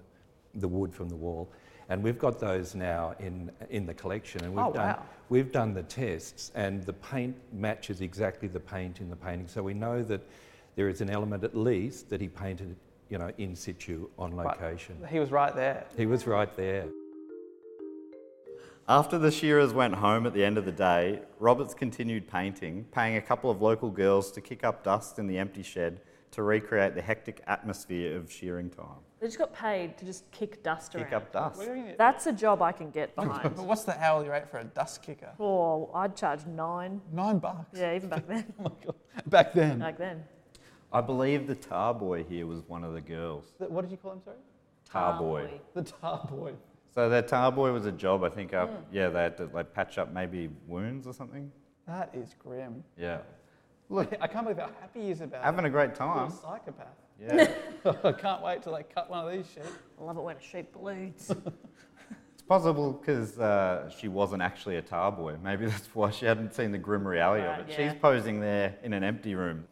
the 0.55 0.69
wood 0.69 0.95
from 0.95 1.09
the 1.09 1.17
wall. 1.17 1.51
And 1.91 2.05
we've 2.05 2.19
got 2.19 2.39
those 2.39 2.77
now 2.77 3.15
in, 3.19 3.51
in 3.69 3.85
the 3.85 3.93
collection. 3.93 4.45
And 4.45 4.55
we've, 4.55 4.65
Oh, 4.65 4.73
done, 4.73 4.87
wow. 4.87 5.03
we've 5.29 5.51
done 5.51 5.75
the 5.75 5.83
tests, 5.83 6.53
and 6.55 6.85
the 6.85 6.93
paint 6.93 7.37
matches 7.53 8.01
exactly 8.01 8.47
the 8.47 8.61
paint 8.61 9.01
in 9.01 9.11
the 9.11 9.17
painting. 9.17 9.49
So 9.49 9.61
we 9.63 9.75
know 9.75 10.03
that 10.05 10.21
there 10.77 10.89
is 10.89 11.01
an 11.01 11.11
element, 11.11 11.43
at 11.43 11.57
least, 11.57 12.09
that 12.11 12.21
he 12.21 12.29
painted 12.29 12.77
you 13.09 13.19
know, 13.19 13.33
in 13.39 13.57
situ 13.57 14.09
on 14.17 14.37
location. 14.37 14.97
He 15.11 15.19
was 15.19 15.33
right 15.33 15.55
there. 15.55 15.85
He 15.97 16.07
was 16.07 16.29
right 16.29 16.57
there. 16.57 16.87
After 18.89 19.19
the 19.19 19.33
shearers 19.33 19.73
went 19.73 19.97
home 19.97 20.27
at 20.27 20.33
the 20.33 20.45
end 20.45 20.59
of 20.59 20.65
the 20.65 20.73
day, 20.73 21.23
Roberts 21.41 21.75
continued 21.75 22.29
painting, 22.29 22.87
paying 22.93 23.17
a 23.17 23.21
couple 23.21 23.51
of 23.51 23.61
local 23.61 23.91
girls 23.91 24.31
to 24.33 24.41
kick 24.41 24.63
up 24.63 24.85
dust 24.85 25.19
in 25.19 25.27
the 25.27 25.39
empty 25.39 25.65
shed 25.65 26.01
to 26.31 26.45
recreate 26.45 26.95
the 26.95 27.03
hectic 27.03 27.43
atmosphere 27.49 28.17
of 28.17 28.31
shearing 28.31 28.71
time. 28.71 29.03
They 29.21 29.27
just 29.27 29.39
got 29.39 29.53
paid 29.55 29.99
to 29.99 30.05
just 30.07 30.31
kick 30.31 30.63
dust 30.63 30.95
around. 30.95 31.05
Kick 31.05 31.13
around. 31.13 31.23
up 31.23 31.33
dust. 31.33 31.59
What 31.59 31.67
do 31.67 31.73
you 31.75 31.81
reckon? 31.83 31.95
That's 31.99 32.27
a 32.27 32.33
job 32.33 32.63
I 32.63 32.73
can 32.73 32.91
get 32.91 33.15
behind. 33.15 33.55
But 33.55 33.65
what's 33.67 33.85
the 33.85 33.99
hourly 34.03 34.29
rate 34.31 34.49
for 34.51 34.59
a 34.59 34.65
dust 34.65 35.03
kicker? 35.03 35.31
oh, 35.39 35.91
I'd 35.95 36.17
charge 36.17 36.47
nine. 36.47 37.01
Nine 37.13 37.39
bucks. 37.39 37.79
Yeah, 37.79 37.95
even 37.95 38.09
back 38.09 38.27
then. 38.27 38.53
Oh 38.59 38.63
my 38.65 38.71
God. 38.85 38.95
Back 39.27 39.53
then. 39.53 39.79
back 39.79 39.99
then. 39.99 40.25
I 40.93 41.01
believe 41.03 41.47
the 41.47 41.55
tar 41.55 41.93
boy 41.95 42.25
here 42.25 42.47
was 42.47 42.63
one 42.67 42.83
of 42.83 42.95
the 42.95 43.01
girls. 43.01 43.53
Th- 43.59 43.71
What 43.71 43.83
did 43.83 43.91
you 43.91 43.97
call 43.99 44.13
him, 44.13 44.23
sorry? 44.25 44.39
Tar 44.91 45.19
boy. 45.19 45.51
The 45.75 45.83
tar 45.83 46.27
boy. 46.31 46.55
So 46.93 47.09
that 47.11 47.29
tar 47.29 47.53
boy 47.53 47.73
was 47.73 47.87
a 47.87 47.93
job, 47.93 48.25
I 48.25 48.29
think, 48.31 48.55
up, 48.55 48.71
mm. 48.71 48.83
yeah, 48.91 49.09
they 49.11 49.21
had 49.23 49.37
to 49.37 49.51
like 49.53 49.73
patch 49.73 49.99
up 49.99 50.13
maybe 50.13 50.49
wounds 50.67 51.07
or 51.07 51.13
something. 51.13 51.53
That 51.87 52.11
is 52.15 52.35
grim. 52.43 52.83
Yeah. 52.97 53.19
Look, 53.89 54.13
I 54.21 54.27
can't 54.27 54.45
believe 54.45 54.59
how 54.59 54.71
happy 54.81 55.03
he 55.03 55.11
is 55.11 55.21
about 55.21 55.45
Having 55.45 55.65
it. 55.67 55.69
a 55.69 55.71
great 55.71 55.91
What 55.91 55.97
time. 55.99 56.29
a 56.29 56.31
psychopath. 56.33 56.87
Yeah. 57.21 57.51
I 58.05 58.13
can't 58.13 58.43
wait 58.43 58.63
till 58.63 58.75
they 58.75 58.83
cut 58.83 59.11
one 59.11 59.27
of 59.27 59.33
these 59.33 59.47
sheep. 59.53 59.65
I 60.01 60.05
love 60.05 60.17
it 60.17 60.23
when 60.23 60.37
a 60.37 60.41
sheep 60.43 60.73
bleeds. 60.73 61.33
It's 62.33 62.43
possible 62.49 62.93
because 62.95 63.39
uh, 63.39 63.91
she 63.97 64.09
wasn't 64.09 64.43
actually 64.43 64.77
a 64.77 64.83
tar 64.83 65.13
boy. 65.13 65.37
Maybe 65.41 65.67
that's 65.67 65.87
why 65.95 66.11
she 66.11 66.25
hadn't 66.27 66.53
seen 66.53 66.73
the 66.73 66.79
grim 66.79 67.07
reality 67.07 67.45
Right, 67.47 67.61
of 67.61 67.69
it. 67.69 67.79
yeah. 67.79 67.93
She's 67.93 68.01
posing 68.01 68.41
there 68.41 68.75
in 68.83 68.93
an 68.93 69.05
empty 69.05 69.35
room. 69.37 69.67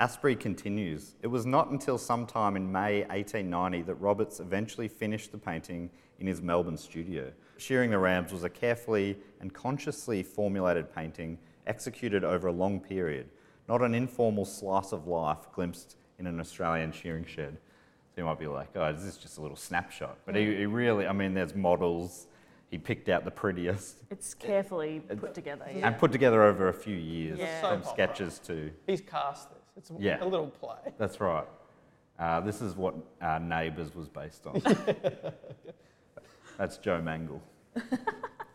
Asprey 0.00 0.34
continues. 0.34 1.14
It 1.22 1.28
was 1.28 1.46
not 1.46 1.70
until 1.70 1.96
sometime 1.98 2.56
in 2.56 2.72
May 2.72 3.02
1890 3.02 3.82
that 3.82 3.94
Roberts 3.96 4.40
eventually 4.40 4.88
finished 4.88 5.30
the 5.30 5.38
painting 5.38 5.90
in 6.18 6.26
his 6.26 6.40
Melbourne 6.42 6.76
studio. 6.78 7.30
Shearing 7.58 7.90
the 7.90 7.98
Rams 7.98 8.32
was 8.32 8.42
a 8.42 8.48
carefully 8.50 9.18
and 9.40 9.52
consciously 9.52 10.22
formulated 10.24 10.92
painting 10.92 11.38
executed 11.68 12.24
over 12.24 12.48
a 12.48 12.52
long 12.52 12.80
period, 12.80 13.28
not 13.68 13.82
an 13.82 13.94
informal 13.94 14.44
slice 14.46 14.92
of 14.92 15.06
life 15.06 15.46
glimpsed 15.52 15.96
in 16.18 16.26
an 16.26 16.40
Australian 16.40 16.92
shearing 16.92 17.24
shed. 17.24 17.56
So 18.14 18.20
you 18.22 18.24
might 18.24 18.38
be 18.38 18.46
like, 18.46 18.68
oh, 18.74 18.92
this 18.92 19.00
is 19.02 19.06
this 19.06 19.16
just 19.18 19.38
a 19.38 19.40
little 19.40 19.56
snapshot? 19.56 20.18
But 20.26 20.34
he, 20.34 20.44
he 20.56 20.66
really, 20.66 21.06
I 21.06 21.12
mean, 21.12 21.34
there's 21.34 21.54
models. 21.54 22.26
He 22.70 22.76
picked 22.76 23.08
out 23.08 23.24
the 23.24 23.30
prettiest 23.30 23.96
it's 24.10 24.34
carefully 24.34 25.00
put 25.00 25.32
together. 25.34 25.64
Yeah. 25.74 25.86
and 25.86 25.96
put 25.98 26.12
together 26.12 26.42
over 26.42 26.68
a 26.68 26.72
few 26.74 26.96
years 26.96 27.38
Yeah. 27.38 27.60
from 27.60 27.82
Soap 27.82 27.92
opera. 27.92 28.06
sketches 28.14 28.38
to. 28.40 28.70
He's 28.86 29.00
cast 29.00 29.48
this. 29.50 29.58
It's 29.76 29.90
a, 29.90 29.94
Yeah. 29.98 30.22
a 30.22 30.26
little 30.26 30.48
play. 30.48 30.92
That's 30.98 31.18
right. 31.20 31.46
Uh, 32.18 32.40
this 32.40 32.60
is 32.60 32.74
what 32.76 32.94
uh, 33.22 33.38
Neighbours 33.38 33.94
was 33.94 34.08
based 34.08 34.46
on. 34.46 34.60
That's 36.58 36.76
Joe 36.78 37.00
Mangel. 37.00 37.40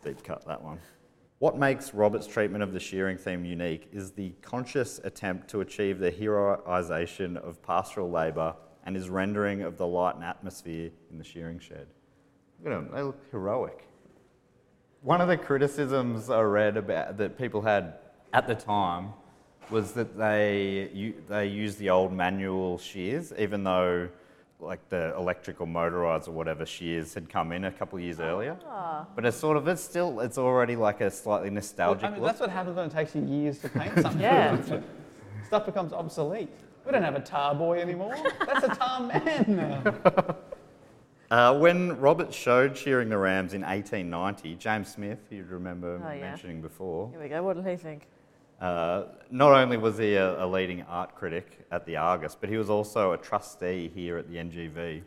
Deep 0.03 0.21
cut 0.23 0.45
that 0.45 0.61
one. 0.61 0.79
What 1.43 1.57
makes 1.57 1.93
Robert's 1.93 2.25
treatment 2.25 2.63
of 2.63 2.71
the 2.71 2.79
shearing 2.79 3.17
theme 3.17 3.43
unique 3.43 3.89
is 3.91 4.13
the 4.13 4.29
conscious 4.41 5.01
attempt 5.03 5.49
to 5.49 5.59
achieve 5.59 5.99
the 5.99 6.09
heroisation 6.09 7.35
of 7.35 7.61
pastoral 7.61 8.09
labour 8.09 8.55
and 8.85 8.95
his 8.95 9.09
rendering 9.09 9.61
of 9.61 9.75
the 9.77 9.85
light 9.85 10.15
and 10.15 10.23
atmosphere 10.23 10.91
in 11.11 11.17
the 11.17 11.23
shearing 11.25 11.59
shed. 11.59 11.87
Look 12.63 12.71
at 12.71 12.79
them, 12.79 12.89
they 12.95 13.01
look 13.01 13.19
heroic. 13.29 13.85
One 15.01 15.19
of 15.19 15.27
the 15.27 15.35
criticisms 15.35 16.29
I 16.29 16.39
read 16.43 16.77
about 16.77 17.17
that 17.17 17.37
people 17.37 17.61
had 17.61 17.95
at 18.31 18.47
the 18.47 18.55
time 18.55 19.09
was 19.69 19.91
that 19.95 20.17
they 20.17 21.13
they 21.27 21.47
used 21.47 21.77
the 21.77 21.89
old 21.89 22.13
manual 22.13 22.77
shears, 22.77 23.33
even 23.37 23.65
though 23.65 24.07
like 24.65 24.87
the 24.89 25.13
electrical 25.17 25.65
motorized 25.65 26.27
or 26.27 26.31
whatever 26.31 26.65
shears 26.65 27.13
had 27.13 27.29
come 27.29 27.51
in 27.51 27.65
a 27.65 27.71
couple 27.71 27.97
of 27.97 28.03
years 28.03 28.19
earlier. 28.19 28.57
But 29.15 29.25
it's 29.25 29.37
sort 29.37 29.57
of 29.57 29.67
it's 29.67 29.83
still 29.83 30.19
it's 30.19 30.37
already 30.37 30.75
like 30.75 31.01
a 31.01 31.09
slightly 31.11 31.49
nostalgic 31.49 32.05
I 32.05 32.09
mean, 32.11 32.21
look. 32.21 32.29
that's 32.29 32.39
what 32.41 32.49
happens 32.49 32.75
when 32.75 32.85
it 32.87 32.91
takes 32.91 33.15
you 33.15 33.23
years 33.25 33.59
to 33.59 33.69
paint 33.69 33.93
something. 34.01 34.21
Yeah. 34.21 34.57
Stuff 35.47 35.65
becomes 35.65 35.93
obsolete. 35.93 36.49
We 36.85 36.91
don't 36.91 37.03
have 37.03 37.15
a 37.15 37.19
tar 37.21 37.55
boy 37.55 37.79
anymore. 37.79 38.15
That's 38.45 38.65
a 38.65 38.75
tar 38.75 39.01
man 39.01 39.45
now. 39.47 40.35
Uh, 41.31 41.57
when 41.57 41.99
Robert 41.99 42.31
showed 42.31 42.77
shearing 42.77 43.09
the 43.09 43.17
rams 43.17 43.55
in 43.55 43.61
1890, 43.61 44.55
James 44.55 44.87
Smith, 44.93 45.17
you'd 45.31 45.49
remember 45.49 45.99
Oh, 46.05 46.11
yeah. 46.11 46.19
mentioning 46.21 46.61
before, 46.61 47.09
Here 47.09 47.19
we 47.19 47.27
go. 47.27 47.41
What 47.41 47.55
did 47.55 47.65
he 47.65 47.75
think? 47.75 48.05
Uh, 48.63 49.07
not 49.29 49.51
only 49.51 49.75
was 49.75 49.97
he 49.97 50.15
a, 50.15 50.41
a 50.41 50.47
leading 50.47 50.83
art 50.83 51.13
critic 51.15 51.65
at 51.69 51.85
the 51.85 51.97
Argus, 51.97 52.33
but 52.39 52.49
he 52.49 52.55
was 52.55 52.69
also 52.69 53.11
a 53.11 53.17
trustee 53.17 53.91
here 53.93 54.17
at 54.17 54.29
the 54.29 54.37
NGV. 54.37 55.01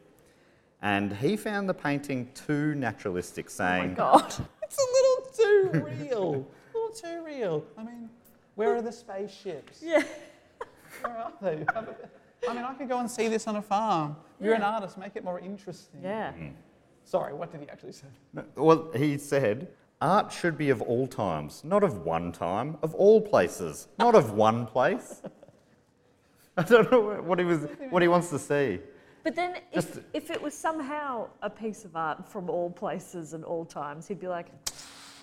And 0.83 1.16
he 1.16 1.38
found 1.38 1.66
the 1.66 1.73
painting 1.73 2.29
too 2.35 2.75
naturalistic, 2.75 3.49
saying, 3.49 3.97
Oh 3.99 4.12
my 4.12 4.19
God. 4.19 4.35
It's 4.62 4.79
a 4.79 4.88
little 4.92 5.73
too 5.73 5.87
real. 6.03 6.47
A 6.75 6.77
little 6.77 6.95
too 6.95 7.25
real. 7.25 7.64
I 7.79 7.85
mean, 7.85 8.11
where 8.57 8.75
are 8.75 8.83
the 8.83 8.92
spaceships? 8.92 9.81
Yeah. 9.81 10.03
Where 11.01 11.16
are 11.16 11.33
they? 11.40 11.64
I 12.49 12.53
mean, 12.53 12.64
I 12.64 12.75
could 12.75 12.88
go 12.88 12.99
and 12.99 13.09
see 13.09 13.29
this 13.29 13.47
on 13.47 13.57
a 13.57 13.62
farm. 13.62 14.16
You're 14.40 14.55
an 14.55 14.62
artist, 14.62 14.99
make 14.99 15.14
it 15.14 15.25
more 15.25 15.38
interesting. 15.38 16.01
Yeah. 16.03 16.33
Sorry, 17.05 17.33
what 17.33 17.53
did 17.53 17.61
he 17.61 17.69
actually 17.71 17.92
say? 17.92 18.09
Well, 18.57 18.90
he 18.95 19.16
said, 19.19 19.69
Art 20.01 20.31
should 20.31 20.59
be 20.59 20.71
of 20.71 20.83
all 20.83 21.07
times, 21.07 21.63
not 21.65 21.83
of 21.83 22.05
one 22.05 22.31
time, 22.33 22.77
of 22.83 22.95
all 22.95 23.21
places, 23.21 23.89
not 23.99 24.15
of 24.15 24.33
one 24.33 24.67
place. 24.67 25.23
I 26.59 26.63
don't 26.63 26.91
know 26.93 27.01
what 27.23 27.39
he 27.39 27.45
was, 27.45 27.67
what 27.91 28.03
he 28.03 28.09
wants 28.09 28.29
to 28.31 28.39
see. 28.39 28.81
But 29.25 29.35
then, 29.35 29.57
if, 29.73 29.95
Just- 29.95 30.01
if 30.13 30.31
it 30.31 30.41
was 30.41 30.55
somehow 30.55 31.29
a 31.43 31.49
piece 31.51 31.85
of 31.85 31.97
art 31.97 32.29
from 32.29 32.51
all 32.51 32.71
places 32.71 33.33
and 33.33 33.43
all 33.45 33.65
times, 33.65 34.07
he'd 34.07 34.21
be 34.21 34.29
like, 34.29 34.47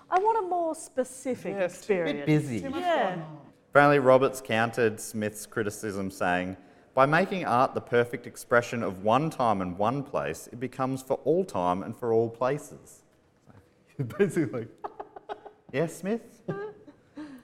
I 0.09 0.19
want 0.19 0.45
a 0.45 0.49
more 0.49 0.75
specific 0.75 1.53
Yeah, 1.55 1.61
it's 1.65 1.85
too 1.85 1.93
experience. 1.93 2.25
busy. 2.25 2.59
Yeah. 2.59 3.23
Apparently, 3.69 3.99
Roberts 3.99 4.41
countered 4.41 4.99
Smith's 4.99 5.45
criticism, 5.45 6.11
saying, 6.11 6.57
By 6.93 7.05
making 7.05 7.45
art 7.45 7.73
the 7.75 7.81
perfect 7.81 8.27
expression 8.27 8.83
of 8.83 9.03
one 9.03 9.29
time 9.29 9.61
and 9.61 9.77
one 9.77 10.03
place, 10.03 10.47
it 10.51 10.59
becomes 10.59 11.01
for 11.01 11.15
all 11.23 11.45
time 11.45 11.81
and 11.83 11.95
for 11.95 12.11
all 12.11 12.29
places. 12.29 13.02
Basically, 14.17 14.61
like, 14.61 14.69
yeah, 15.71 15.87
Smith? 15.87 16.21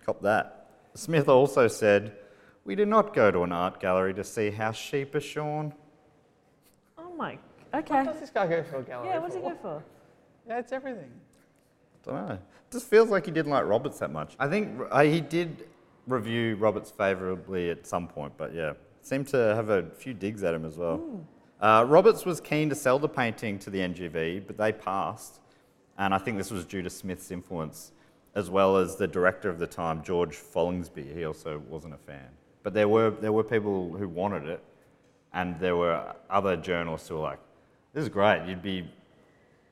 Cop 0.05 0.21
that. 0.21 0.71
Smith 0.95 1.29
also 1.29 1.67
said, 1.67 2.15
We 2.65 2.75
do 2.75 2.85
not 2.85 3.13
go 3.13 3.31
to 3.31 3.43
an 3.43 3.51
art 3.51 3.79
gallery 3.79 4.13
to 4.15 4.23
see 4.23 4.49
how 4.49 4.71
sheep 4.71 5.15
are 5.15 5.19
shorn. 5.19 5.73
Oh 6.97 7.13
my. 7.15 7.37
What 7.71 7.83
Okay. 7.83 7.95
What 7.95 8.05
does 8.13 8.19
this 8.19 8.29
guy 8.31 8.47
go 8.47 8.63
for 8.63 8.77
a 8.77 8.83
gallery 8.83 9.09
Yeah, 9.09 9.19
what 9.19 9.27
does 9.27 9.35
he 9.35 9.41
go 9.41 9.55
for? 9.61 9.83
Yeah, 10.47 10.59
it's 10.59 10.71
everything. 10.71 11.11
don't 12.03 12.27
know. 12.27 12.39
Just 12.71 12.87
feels 12.87 13.09
like 13.09 13.25
he 13.25 13.31
didn't 13.31 13.51
like 13.51 13.65
Roberts 13.65 13.99
that 13.99 14.11
much. 14.11 14.35
I 14.39 14.47
think 14.47 14.79
uh, 14.89 15.03
he 15.03 15.21
did 15.21 15.67
review 16.07 16.55
Roberts 16.55 16.91
favourably 16.91 17.69
at 17.69 17.85
some 17.85 18.07
point, 18.07 18.33
but 18.37 18.53
yeah, 18.53 18.73
seemed 19.01 19.27
to 19.27 19.37
have 19.37 19.69
a 19.69 19.89
few 19.91 20.13
digs 20.13 20.43
at 20.43 20.53
him 20.53 20.65
as 20.65 20.77
well. 20.77 21.23
Uh, 21.61 21.85
Roberts 21.87 22.25
was 22.25 22.39
keen 22.39 22.69
to 22.69 22.75
sell 22.75 22.99
the 22.99 23.09
painting 23.09 23.59
to 23.59 23.69
the 23.69 23.79
NGV, 23.79 24.47
but 24.47 24.57
they 24.57 24.71
passed, 24.71 25.39
and 25.99 26.13
I 26.13 26.17
think 26.17 26.37
this 26.37 26.49
was 26.49 26.65
due 26.65 26.81
to 26.81 26.89
Smith's 26.89 27.29
influence, 27.29 27.91
as 28.33 28.49
well 28.49 28.77
as 28.77 28.95
the 28.95 29.07
director 29.07 29.49
of 29.49 29.59
the 29.59 29.67
time, 29.67 30.03
George 30.03 30.35
Folingsby. 30.35 31.13
He 31.13 31.25
also 31.25 31.61
wasn't 31.69 31.93
a 31.93 31.97
fan, 31.97 32.29
but 32.63 32.73
there 32.73 32.87
were 32.87 33.11
there 33.11 33.31
were 33.31 33.43
people 33.43 33.95
who 33.95 34.07
wanted 34.07 34.47
it, 34.47 34.63
and 35.33 35.59
there 35.59 35.75
were 35.75 36.15
other 36.29 36.57
journalists 36.57 37.07
who 37.07 37.15
were 37.15 37.21
like, 37.21 37.39
"This 37.93 38.01
is 38.01 38.09
great. 38.09 38.47
You'd 38.47 38.63
be 38.63 38.89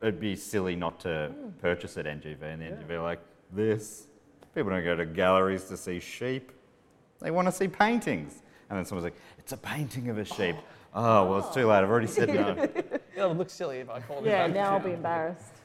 it'd 0.01 0.19
be 0.19 0.35
silly 0.35 0.75
not 0.75 0.99
to 1.01 1.31
purchase 1.61 1.97
at 1.97 2.05
NGV. 2.05 2.41
And 2.41 2.61
then 2.61 2.69
you'd 2.69 2.87
be 2.87 2.97
like, 2.97 3.19
this. 3.51 4.07
People 4.53 4.71
don't 4.71 4.83
go 4.83 4.95
to 4.95 5.05
galleries 5.05 5.65
to 5.65 5.77
see 5.77 5.99
sheep. 5.99 6.51
They 7.19 7.31
want 7.31 7.47
to 7.47 7.51
see 7.51 7.67
paintings. 7.67 8.43
And 8.69 8.77
then 8.77 8.85
someone's 8.85 9.05
like, 9.05 9.19
it's 9.37 9.53
a 9.53 9.57
painting 9.57 10.09
of 10.09 10.17
a 10.17 10.25
sheep. 10.25 10.55
Oh, 10.95 11.29
well, 11.29 11.39
it's 11.39 11.53
too 11.53 11.67
late. 11.67 11.83
I've 11.83 11.89
already 11.89 12.07
said 12.07 12.29
no. 12.29 12.55
It 13.15 13.27
would 13.27 13.37
look 13.37 13.51
silly 13.51 13.79
if 13.79 13.89
I 13.89 13.99
called 13.99 14.25
it 14.25 14.29
Yeah, 14.29 14.47
now 14.47 14.71
I'll 14.71 14.79
be 14.79 14.93
embarrassed. 14.93 15.56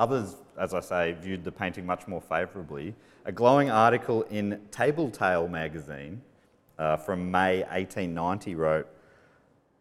Others, 0.00 0.36
as 0.58 0.72
I 0.72 0.80
say, 0.80 1.12
viewed 1.12 1.44
the 1.44 1.52
painting 1.52 1.84
much 1.84 2.08
more 2.08 2.22
favourably. 2.22 2.94
A 3.26 3.32
glowing 3.32 3.70
article 3.70 4.22
in 4.30 4.58
Table 4.70 5.10
Talk 5.10 5.50
magazine 5.50 6.22
uh, 6.78 6.96
from 6.96 7.30
May 7.30 7.58
1890 7.64 8.54
wrote, 8.54 8.88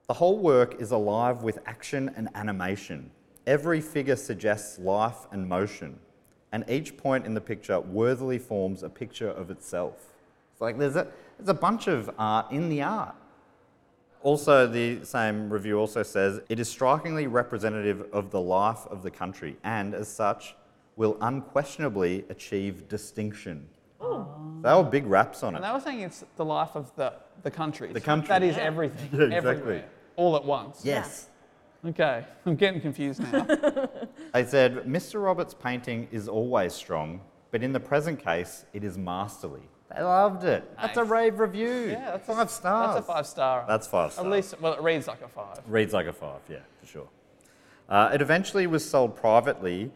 The 0.08 0.14
whole 0.14 0.38
work 0.38 0.82
is 0.82 0.92
alive 0.92 1.42
with 1.42 1.60
action 1.66 2.12
and 2.18 2.28
animation. 2.36 3.12
Every 3.48 3.80
figure 3.80 4.18
suggests 4.18 4.78
life 4.78 5.26
and 5.32 5.48
motion, 5.48 5.98
and 6.52 6.66
each 6.68 6.98
point 6.98 7.26
in 7.26 7.34
the 7.34 7.40
picture 7.40 7.80
worthily 7.80 8.40
forms 8.40 8.84
a 8.84 8.90
picture 8.90 9.30
of 9.30 9.50
itself. 9.50 9.94
It's 10.52 10.60
like 10.60 10.78
there's 10.78 10.98
a, 10.98 11.08
there's 11.38 11.48
a 11.48 11.54
bunch 11.54 11.88
of 11.88 12.10
art 12.20 12.52
in 12.52 12.68
the 12.68 12.82
art. 12.82 13.16
Also, 14.22 14.68
the 14.68 15.04
same 15.06 15.50
review 15.50 15.80
also 15.80 16.04
says 16.04 16.42
it 16.50 16.60
is 16.60 16.68
strikingly 16.70 17.28
representative 17.28 18.06
of 18.12 18.32
the 18.32 18.42
life 18.42 18.86
of 18.88 19.02
the 19.02 19.10
country 19.12 19.56
and, 19.64 19.94
as 19.96 20.08
such, 20.10 20.56
will 20.98 21.18
unquestionably 21.22 22.26
achieve 22.30 22.88
distinction. 22.90 23.66
Oh. 24.02 24.28
They 24.62 24.74
were 24.74 24.84
big 24.84 25.06
raps 25.06 25.42
on 25.44 25.56
And 25.56 25.64
it. 25.64 25.68
they 25.68 25.74
were 25.74 25.80
saying 25.80 26.02
it's 26.02 26.26
the 26.36 26.44
life 26.44 26.76
of 26.76 26.94
the, 26.98 27.14
the 27.44 27.52
country. 27.52 27.94
The 27.94 28.02
country. 28.02 28.28
That 28.28 28.44
is 28.44 28.58
everything. 28.58 29.10
Yeah, 29.14 29.26
exactly. 29.38 29.52
Everywhere. 29.52 29.86
All 30.18 30.36
at 30.36 30.44
once. 30.44 30.82
Yes. 30.84 31.30
Okay, 31.86 32.26
I'm 32.46 32.58
getting 32.58 32.82
confused 32.82 33.22
now. 33.32 33.48
They 34.34 34.46
said 34.46 34.84
Mr. 34.86 35.24
Roberts' 35.24 35.54
painting 35.54 36.10
is 36.12 36.28
always 36.28 36.74
strong, 36.74 37.22
but 37.52 37.64
in 37.64 37.72
the 37.72 37.80
present 37.80 38.20
case, 38.24 38.66
it 38.74 38.84
is 38.84 38.98
masterly. 38.98 39.62
They 39.96 40.04
loved 40.04 40.44
it. 40.44 40.64
That's 40.80 40.98
a 40.98 41.02
Nice. 41.02 41.10
rave 41.10 41.40
review. 41.40 41.88
Yeah, 41.92 42.12
that's 42.12 42.28
five 42.28 42.52
stars. 42.52 42.96
That's 42.96 43.08
a 43.10 43.12
five 43.14 43.26
star. 43.28 43.66
That's 43.68 43.88
five 43.88 44.12
stars. 44.14 44.26
At 44.26 44.32
least, 44.32 44.62
well, 44.62 44.74
it 44.74 44.82
reads 44.82 45.08
like 45.08 45.22
a 45.22 45.28
five. 45.28 45.60
Reads 45.68 45.94
like 45.94 46.06
a 46.08 46.14
five, 46.14 46.42
yeah, 46.50 46.58
for 46.80 46.86
sure. 46.86 47.08
Uh, 47.88 48.12
it 48.14 48.22
eventually 48.22 48.68
was 48.68 48.88
sold 48.88 49.16
privately 49.16 49.92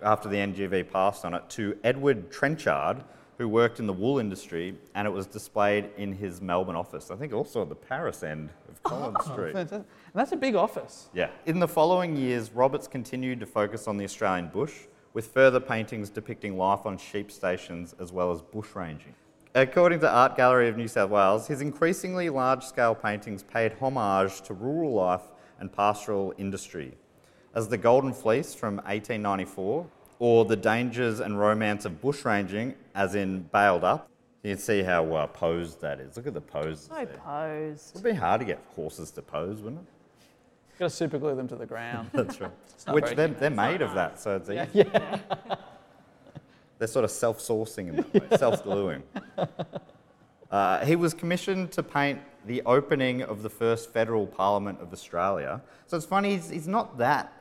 after 0.00 0.28
the 0.28 0.36
NGV 0.36 0.90
passed 0.90 1.24
on 1.24 1.34
it 1.34 1.48
to 1.50 1.76
Edward 1.82 2.30
Trenchard, 2.30 3.02
who 3.38 3.48
worked 3.48 3.80
in 3.80 3.86
the 3.88 3.92
wool 3.92 4.20
industry, 4.20 4.76
and 4.94 5.08
it 5.08 5.10
was 5.10 5.26
displayed 5.26 5.90
in 5.96 6.12
his 6.12 6.40
Melbourne 6.40 6.76
office. 6.76 7.10
I 7.10 7.16
think 7.16 7.32
also 7.32 7.62
at 7.62 7.68
the 7.68 7.74
Paris 7.74 8.22
end 8.22 8.50
of 8.68 8.80
Collins 8.84 9.24
Street. 9.24 9.54
Fantastic. 9.54 9.78
And 9.80 9.84
that's 10.14 10.30
a 10.32 10.36
big 10.36 10.54
office. 10.54 11.08
Yeah. 11.14 11.30
In 11.46 11.58
the 11.58 11.66
following 11.66 12.14
years, 12.16 12.52
Roberts 12.52 12.86
continued 12.86 13.40
to 13.40 13.46
focus 13.46 13.88
on 13.88 13.96
the 13.96 14.04
Australian 14.04 14.48
bush, 14.48 14.74
with 15.14 15.26
further 15.26 15.60
paintings 15.60 16.10
depicting 16.10 16.56
life 16.56 16.86
on 16.86 16.96
sheep 16.96 17.30
stations 17.32 17.94
as 18.00 18.12
well 18.12 18.30
as 18.30 18.40
bushranging. 18.40 19.14
According 19.54 20.00
to 20.00 20.10
Art 20.10 20.34
Gallery 20.34 20.68
of 20.68 20.78
New 20.78 20.88
South 20.88 21.10
Wales, 21.10 21.46
his 21.46 21.60
increasingly 21.60 22.30
large 22.30 22.64
scale 22.64 22.94
paintings 22.94 23.42
paid 23.42 23.74
homage 23.78 24.40
to 24.42 24.54
rural 24.54 24.94
life 24.94 25.20
and 25.60 25.70
pastoral 25.70 26.32
industry, 26.38 26.94
as 27.54 27.68
the 27.68 27.76
Golden 27.76 28.14
Fleece 28.14 28.54
from 28.54 28.76
1894, 28.76 29.86
or 30.20 30.44
the 30.46 30.56
dangers 30.56 31.20
and 31.20 31.38
romance 31.38 31.84
of 31.84 32.00
bushranging, 32.00 32.74
as 32.94 33.14
in 33.14 33.42
Bailed 33.52 33.84
Up. 33.84 34.08
You 34.42 34.52
can 34.52 34.58
see 34.58 34.82
how 34.82 35.04
uh, 35.14 35.26
posed 35.26 35.82
that 35.82 36.00
is. 36.00 36.16
Look 36.16 36.26
at 36.26 36.34
the 36.34 36.40
poses. 36.40 36.86
So 36.86 36.94
there. 36.94 37.06
posed. 37.18 37.90
It'd 37.94 38.02
be 38.02 38.14
hard 38.14 38.40
to 38.40 38.46
get 38.46 38.58
horses 38.74 39.10
to 39.12 39.22
pose, 39.22 39.60
wouldn't 39.60 39.82
it? 39.82 39.86
You've 40.70 40.78
Got 40.78 40.84
to 40.86 40.96
super 40.96 41.18
glue 41.18 41.36
them 41.36 41.46
to 41.48 41.56
the 41.56 41.66
ground. 41.66 42.08
That's 42.14 42.40
right. 42.40 42.50
Which 42.88 43.14
they're, 43.14 43.28
they're 43.28 43.50
made 43.50 43.82
of 43.82 43.92
that, 43.94 44.18
so 44.18 44.36
it's 44.36 44.48
easy. 44.48 44.88
They're 46.82 46.88
sort 46.88 47.04
of 47.04 47.12
self-sourcing 47.12 47.90
in 47.90 47.94
that 47.94 48.12
way, 48.12 48.36
self-gluing. 48.38 49.04
Uh, 50.50 50.84
he 50.84 50.96
was 50.96 51.14
commissioned 51.14 51.70
to 51.70 51.80
paint 51.80 52.18
the 52.44 52.60
opening 52.66 53.22
of 53.22 53.44
the 53.44 53.48
first 53.48 53.92
federal 53.92 54.26
parliament 54.26 54.80
of 54.80 54.92
Australia. 54.92 55.62
So 55.86 55.96
it's 55.96 56.04
funny, 56.04 56.34
he's, 56.34 56.50
he's 56.50 56.66
not 56.66 56.98
that 56.98 57.32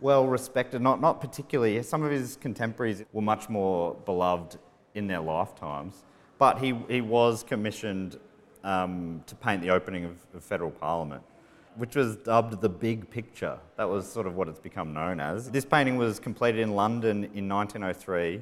well 0.00 0.28
respected, 0.28 0.80
not, 0.80 1.00
not 1.00 1.20
particularly. 1.20 1.82
Some 1.82 2.04
of 2.04 2.12
his 2.12 2.36
contemporaries 2.36 3.02
were 3.12 3.20
much 3.20 3.48
more 3.48 3.96
beloved 4.04 4.58
in 4.94 5.08
their 5.08 5.18
lifetimes. 5.18 6.04
But 6.38 6.60
he, 6.60 6.78
he 6.88 7.00
was 7.00 7.42
commissioned 7.42 8.20
um, 8.62 9.24
to 9.26 9.34
paint 9.34 9.60
the 9.60 9.70
opening 9.70 10.04
of, 10.04 10.24
of 10.32 10.44
federal 10.44 10.70
parliament, 10.70 11.24
which 11.74 11.96
was 11.96 12.14
dubbed 12.14 12.60
the 12.60 12.68
Big 12.68 13.10
Picture. 13.10 13.58
That 13.76 13.90
was 13.90 14.06
sort 14.08 14.28
of 14.28 14.36
what 14.36 14.46
it's 14.46 14.60
become 14.60 14.94
known 14.94 15.18
as. 15.18 15.50
This 15.50 15.64
painting 15.64 15.96
was 15.96 16.20
completed 16.20 16.60
in 16.60 16.76
London 16.76 17.24
in 17.34 17.48
1903 17.48 18.40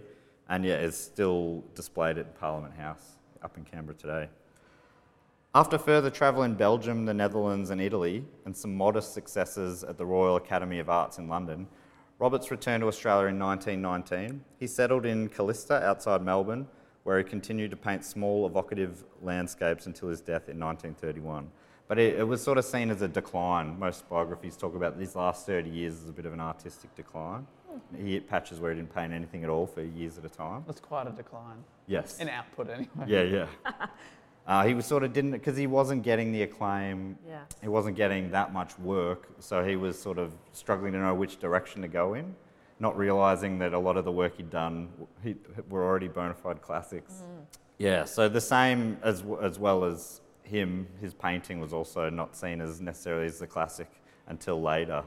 and 0.53 0.67
yeah, 0.67 0.77
is 0.77 0.95
still 0.95 1.65
displayed 1.75 2.19
at 2.19 2.39
Parliament 2.39 2.75
House 2.75 3.17
up 3.43 3.57
in 3.57 3.65
Canberra 3.65 3.97
today. 3.97 4.29
After 5.55 5.79
further 5.79 6.11
travel 6.11 6.43
in 6.43 6.55
Belgium, 6.55 7.07
the 7.07 7.15
Netherlands, 7.15 7.71
and 7.71 7.81
Italy, 7.81 8.23
and 8.45 8.55
some 8.55 8.77
modest 8.77 9.15
successes 9.15 9.83
at 9.83 9.97
the 9.97 10.05
Royal 10.05 10.37
Academy 10.37 10.79
of 10.79 10.91
Arts 10.91 11.17
in 11.17 11.27
London, 11.27 11.67
Roberts 12.19 12.51
returned 12.51 12.83
to 12.83 12.89
Australia 12.89 13.29
in 13.29 13.39
1919. 13.39 14.45
He 14.61 14.67
settled 14.67 15.07
in 15.07 15.31
Kallista 15.31 15.83
outside 15.83 16.21
Melbourne, 16.21 16.69
where 17.05 17.17
he 17.17 17.25
continued 17.25 17.71
to 17.71 17.77
paint 17.79 18.05
small, 18.05 18.47
evocative 18.47 19.05
landscapes 19.23 19.87
until 19.87 20.11
his 20.11 20.21
death 20.21 20.51
in 20.51 20.61
1931. 20.61 21.51
But 21.89 21.99
it, 21.99 22.19
it 22.19 22.25
was 22.25 22.43
sort 22.43 22.59
of 22.59 22.67
seen 22.67 22.91
as 22.91 23.01
a 23.01 23.09
decline. 23.09 23.79
Most 23.79 24.07
biographies 24.07 24.59
talk 24.59 24.75
about 24.75 24.99
these 24.99 25.17
last 25.17 25.47
30 25.47 25.71
years 25.71 25.95
as 26.03 26.11
a 26.11 26.13
bit 26.13 26.27
of 26.27 26.35
an 26.35 26.41
artistic 26.41 26.95
decline. 26.95 27.47
He 27.97 28.15
hit 28.15 28.29
patches 28.29 28.61
where 28.61 28.73
he 28.73 28.77
didn't 28.79 28.95
paint 28.95 29.13
anything 29.13 29.45
at 29.45 29.51
all 29.51 29.67
for 29.67 29.83
years 29.83 30.19
at 30.19 30.25
a 30.25 30.29
time. 30.29 30.65
That's 30.67 30.81
quite 30.81 31.07
a 31.07 31.11
decline. 31.11 31.65
Yes. 31.87 32.19
In 32.19 32.29
output, 32.29 32.71
anyway. 32.71 33.07
Yeah, 33.07 33.23
yeah. 33.23 33.47
Uh, 34.45 34.67
he 34.67 34.75
was 34.75 34.85
sort 34.85 35.05
of 35.05 35.13
didn't 35.13 35.31
because 35.31 35.57
he 35.57 35.69
wasn't 35.69 36.03
getting 36.03 36.33
the 36.33 36.43
acclaim. 36.43 37.17
Yeah. 37.27 37.43
He 37.61 37.69
wasn't 37.69 37.97
getting 37.97 38.31
that 38.33 38.53
much 38.53 38.77
work, 38.79 39.29
so 39.39 39.65
he 39.65 39.77
was 39.77 39.97
sort 39.97 40.19
of 40.19 40.35
struggling 40.53 40.93
to 40.95 40.99
know 40.99 41.15
which 41.15 41.39
direction 41.39 41.81
to 41.83 41.89
go 41.89 42.15
in, 42.15 42.35
not 42.81 42.97
realizing 42.97 43.59
that 43.61 43.73
a 43.73 43.79
lot 43.79 43.97
of 43.97 44.05
the 44.05 44.11
work 44.11 44.37
he'd 44.37 44.51
done 44.51 44.89
he, 45.23 45.37
were 45.69 45.85
already 45.85 46.09
bona 46.09 46.35
fide 46.35 46.61
classics. 46.61 47.23
Yeah. 47.79 48.05
So 48.05 48.29
the 48.29 48.41
same 48.41 48.99
as 49.03 49.23
as 49.41 49.61
well 49.61 49.85
as 49.85 50.21
him, 50.43 50.89
his 51.01 51.15
painting 51.15 51.61
was 51.61 51.73
also 51.73 52.11
not 52.11 52.35
seen 52.35 52.61
as 52.61 52.81
necessarily 52.81 53.27
as 53.27 53.39
the 53.39 53.47
classic 53.47 53.89
until 54.27 54.61
later. 54.61 55.05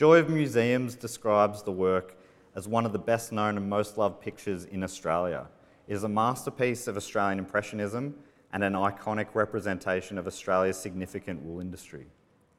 Joy 0.00 0.16
of 0.16 0.30
Museums 0.30 0.94
describes 0.94 1.62
the 1.62 1.72
work 1.72 2.16
as 2.54 2.66
one 2.66 2.86
of 2.86 2.92
the 2.94 2.98
best 2.98 3.32
known 3.32 3.58
and 3.58 3.68
most 3.68 3.98
loved 3.98 4.22
pictures 4.22 4.64
in 4.64 4.82
Australia. 4.82 5.46
It 5.86 5.92
is 5.92 6.04
a 6.04 6.08
masterpiece 6.08 6.86
of 6.86 6.96
Australian 6.96 7.38
Impressionism 7.38 8.14
and 8.50 8.64
an 8.64 8.72
iconic 8.72 9.26
representation 9.34 10.16
of 10.16 10.26
Australia's 10.26 10.78
significant 10.78 11.42
wool 11.42 11.60
industry. 11.60 12.06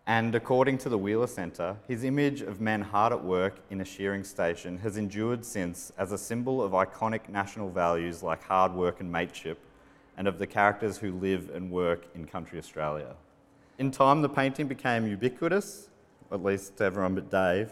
And 0.05 0.35
according 0.35 0.77
to 0.77 0.89
the 0.89 0.99
Wheeler 0.99 1.25
Centre, 1.25 1.77
his 1.87 2.03
image 2.03 2.41
of 2.41 2.61
men 2.61 2.83
hard 2.83 3.11
at 3.11 3.23
work 3.23 3.55
in 3.71 3.81
a 3.81 3.85
shearing 3.85 4.23
station 4.23 4.77
has 4.77 4.97
endured 4.97 5.43
since 5.43 5.91
as 5.97 6.11
a 6.11 6.19
symbol 6.19 6.61
of 6.61 6.73
iconic 6.73 7.27
national 7.27 7.71
values 7.71 8.21
like 8.21 8.43
hard 8.43 8.71
work 8.75 8.99
and 8.99 9.11
mateship, 9.11 9.57
and 10.15 10.27
of 10.27 10.37
the 10.37 10.45
characters 10.45 10.99
who 10.99 11.11
live 11.13 11.49
and 11.55 11.71
work 11.71 12.05
in 12.13 12.27
country 12.27 12.59
Australia. 12.59 13.15
In 13.79 13.89
time, 13.89 14.21
the 14.21 14.29
painting 14.29 14.67
became 14.67 15.07
ubiquitous, 15.07 15.87
at 16.31 16.43
least 16.43 16.77
to 16.77 16.83
everyone 16.83 17.15
but 17.15 17.29
Dave, 17.29 17.71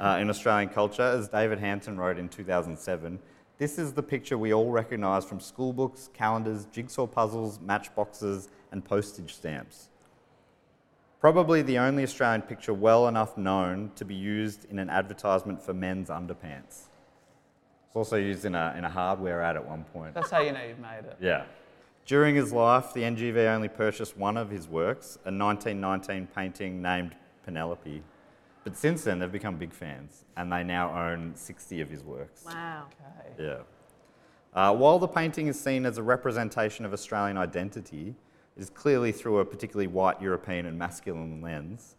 uh, 0.00 0.18
in 0.20 0.30
Australian 0.30 0.68
culture, 0.68 1.02
as 1.02 1.28
David 1.28 1.58
Hampton 1.58 1.98
wrote 1.98 2.18
in 2.18 2.28
2007. 2.28 3.18
This 3.58 3.78
is 3.78 3.94
the 3.94 4.02
picture 4.02 4.36
we 4.36 4.52
all 4.52 4.70
recognise 4.70 5.24
from 5.24 5.40
school 5.40 5.72
books, 5.72 6.10
calendars, 6.12 6.66
jigsaw 6.66 7.06
puzzles, 7.06 7.58
matchboxes, 7.60 8.48
and 8.70 8.84
postage 8.84 9.34
stamps. 9.34 9.88
Probably 11.20 11.62
the 11.62 11.78
only 11.78 12.02
Australian 12.02 12.42
picture 12.42 12.74
well 12.74 13.08
enough 13.08 13.38
known 13.38 13.90
to 13.96 14.04
be 14.04 14.14
used 14.14 14.66
in 14.70 14.78
an 14.78 14.90
advertisement 14.90 15.62
for 15.62 15.72
men's 15.72 16.10
underpants. 16.10 16.88
It's 17.86 17.96
also 17.96 18.16
used 18.16 18.44
in 18.44 18.54
a, 18.54 18.74
in 18.76 18.84
a 18.84 18.90
hardware 18.90 19.40
ad 19.42 19.56
at 19.56 19.66
one 19.66 19.84
point. 19.84 20.14
That's 20.14 20.30
how 20.30 20.40
you 20.40 20.52
know 20.52 20.62
you've 20.62 20.78
made 20.78 21.04
it. 21.06 21.16
Yeah. 21.18 21.44
During 22.04 22.36
his 22.36 22.52
life, 22.52 22.92
the 22.92 23.00
NGV 23.00 23.46
only 23.48 23.68
purchased 23.68 24.16
one 24.16 24.36
of 24.36 24.50
his 24.50 24.68
works, 24.68 25.16
a 25.24 25.32
1919 25.32 26.28
painting 26.34 26.82
named 26.82 27.16
Penelope. 27.46 28.02
But 28.64 28.76
since 28.76 29.04
then, 29.04 29.20
they've 29.20 29.30
become 29.30 29.56
big 29.56 29.72
fans, 29.72 30.24
and 30.36 30.52
they 30.52 30.64
now 30.64 30.92
own 30.92 31.32
60 31.36 31.80
of 31.80 31.88
his 31.88 32.02
works. 32.02 32.44
Wow. 32.44 32.86
Yeah. 33.38 33.58
Uh, 34.52 34.74
while 34.74 34.98
the 34.98 35.06
painting 35.06 35.46
is 35.46 35.58
seen 35.58 35.86
as 35.86 35.96
a 35.96 36.02
representation 36.02 36.84
of 36.84 36.92
Australian 36.92 37.38
identity, 37.38 38.14
it 38.56 38.60
is 38.60 38.68
clearly 38.70 39.12
through 39.12 39.38
a 39.38 39.44
particularly 39.44 39.86
white 39.86 40.20
European 40.20 40.66
and 40.66 40.76
masculine 40.76 41.40
lens. 41.40 41.94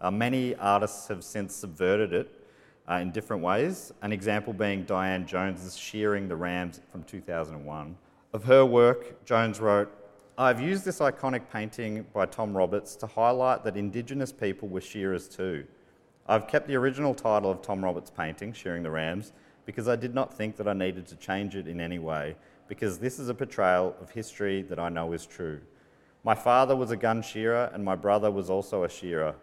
Uh, 0.00 0.10
many 0.10 0.54
artists 0.56 1.08
have 1.08 1.22
since 1.22 1.54
subverted 1.54 2.12
it 2.14 2.30
uh, 2.88 2.94
in 2.94 3.10
different 3.10 3.42
ways, 3.42 3.92
an 4.02 4.12
example 4.12 4.52
being 4.52 4.84
Dianne 4.84 5.26
Jones's 5.26 5.76
Shearing 5.76 6.28
the 6.28 6.36
Rams 6.36 6.80
from 6.90 7.02
2001. 7.04 7.96
Of 8.32 8.44
her 8.44 8.64
work, 8.64 9.24
Jones 9.24 9.60
wrote, 9.60 9.92
I've 10.38 10.60
used 10.60 10.84
this 10.84 10.98
iconic 10.98 11.48
painting 11.50 12.04
by 12.12 12.26
Tom 12.26 12.54
Roberts 12.54 12.94
to 12.96 13.06
highlight 13.06 13.64
that 13.64 13.74
Indigenous 13.74 14.32
people 14.32 14.68
were 14.68 14.82
shearers 14.82 15.28
too. 15.28 15.64
I've 16.28 16.46
kept 16.46 16.68
the 16.68 16.74
original 16.74 17.14
title 17.14 17.50
of 17.50 17.62
Tom 17.62 17.82
Roberts' 17.82 18.10
painting, 18.10 18.52
Shearing 18.52 18.82
the 18.82 18.90
Rams, 18.90 19.32
because 19.64 19.88
I 19.88 19.96
did 19.96 20.14
not 20.14 20.34
think 20.34 20.56
that 20.56 20.68
I 20.68 20.74
needed 20.74 21.06
to 21.06 21.16
change 21.16 21.56
it 21.56 21.66
in 21.66 21.80
any 21.80 21.98
way, 21.98 22.36
because 22.68 22.98
this 22.98 23.18
is 23.18 23.30
a 23.30 23.34
portrayal 23.34 23.96
of 23.98 24.10
history 24.10 24.60
that 24.64 24.78
I 24.78 24.90
know 24.90 25.14
is 25.14 25.24
true. 25.24 25.58
My 26.22 26.34
father 26.34 26.76
was 26.76 26.90
a 26.90 26.98
gun 26.98 27.22
shearer, 27.22 27.70
and 27.72 27.82
my 27.82 27.96
brother 27.96 28.30
was 28.30 28.50
also 28.50 28.84
a 28.84 28.90
shearer. 28.90 29.34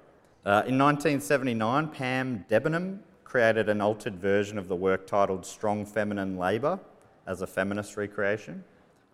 Uh, 0.45 0.61
in 0.67 0.77
1979, 0.77 1.87
Pam 1.87 2.45
Debenham 2.47 2.99
created 3.23 3.67
an 3.67 3.81
altered 3.81 4.17
version 4.17 4.59
of 4.59 4.67
the 4.67 4.75
work 4.75 5.07
titled 5.07 5.43
Strong 5.43 5.87
Feminine 5.87 6.37
Labour 6.37 6.79
as 7.25 7.41
a 7.41 7.47
feminist 7.47 7.97
recreation. 7.97 8.63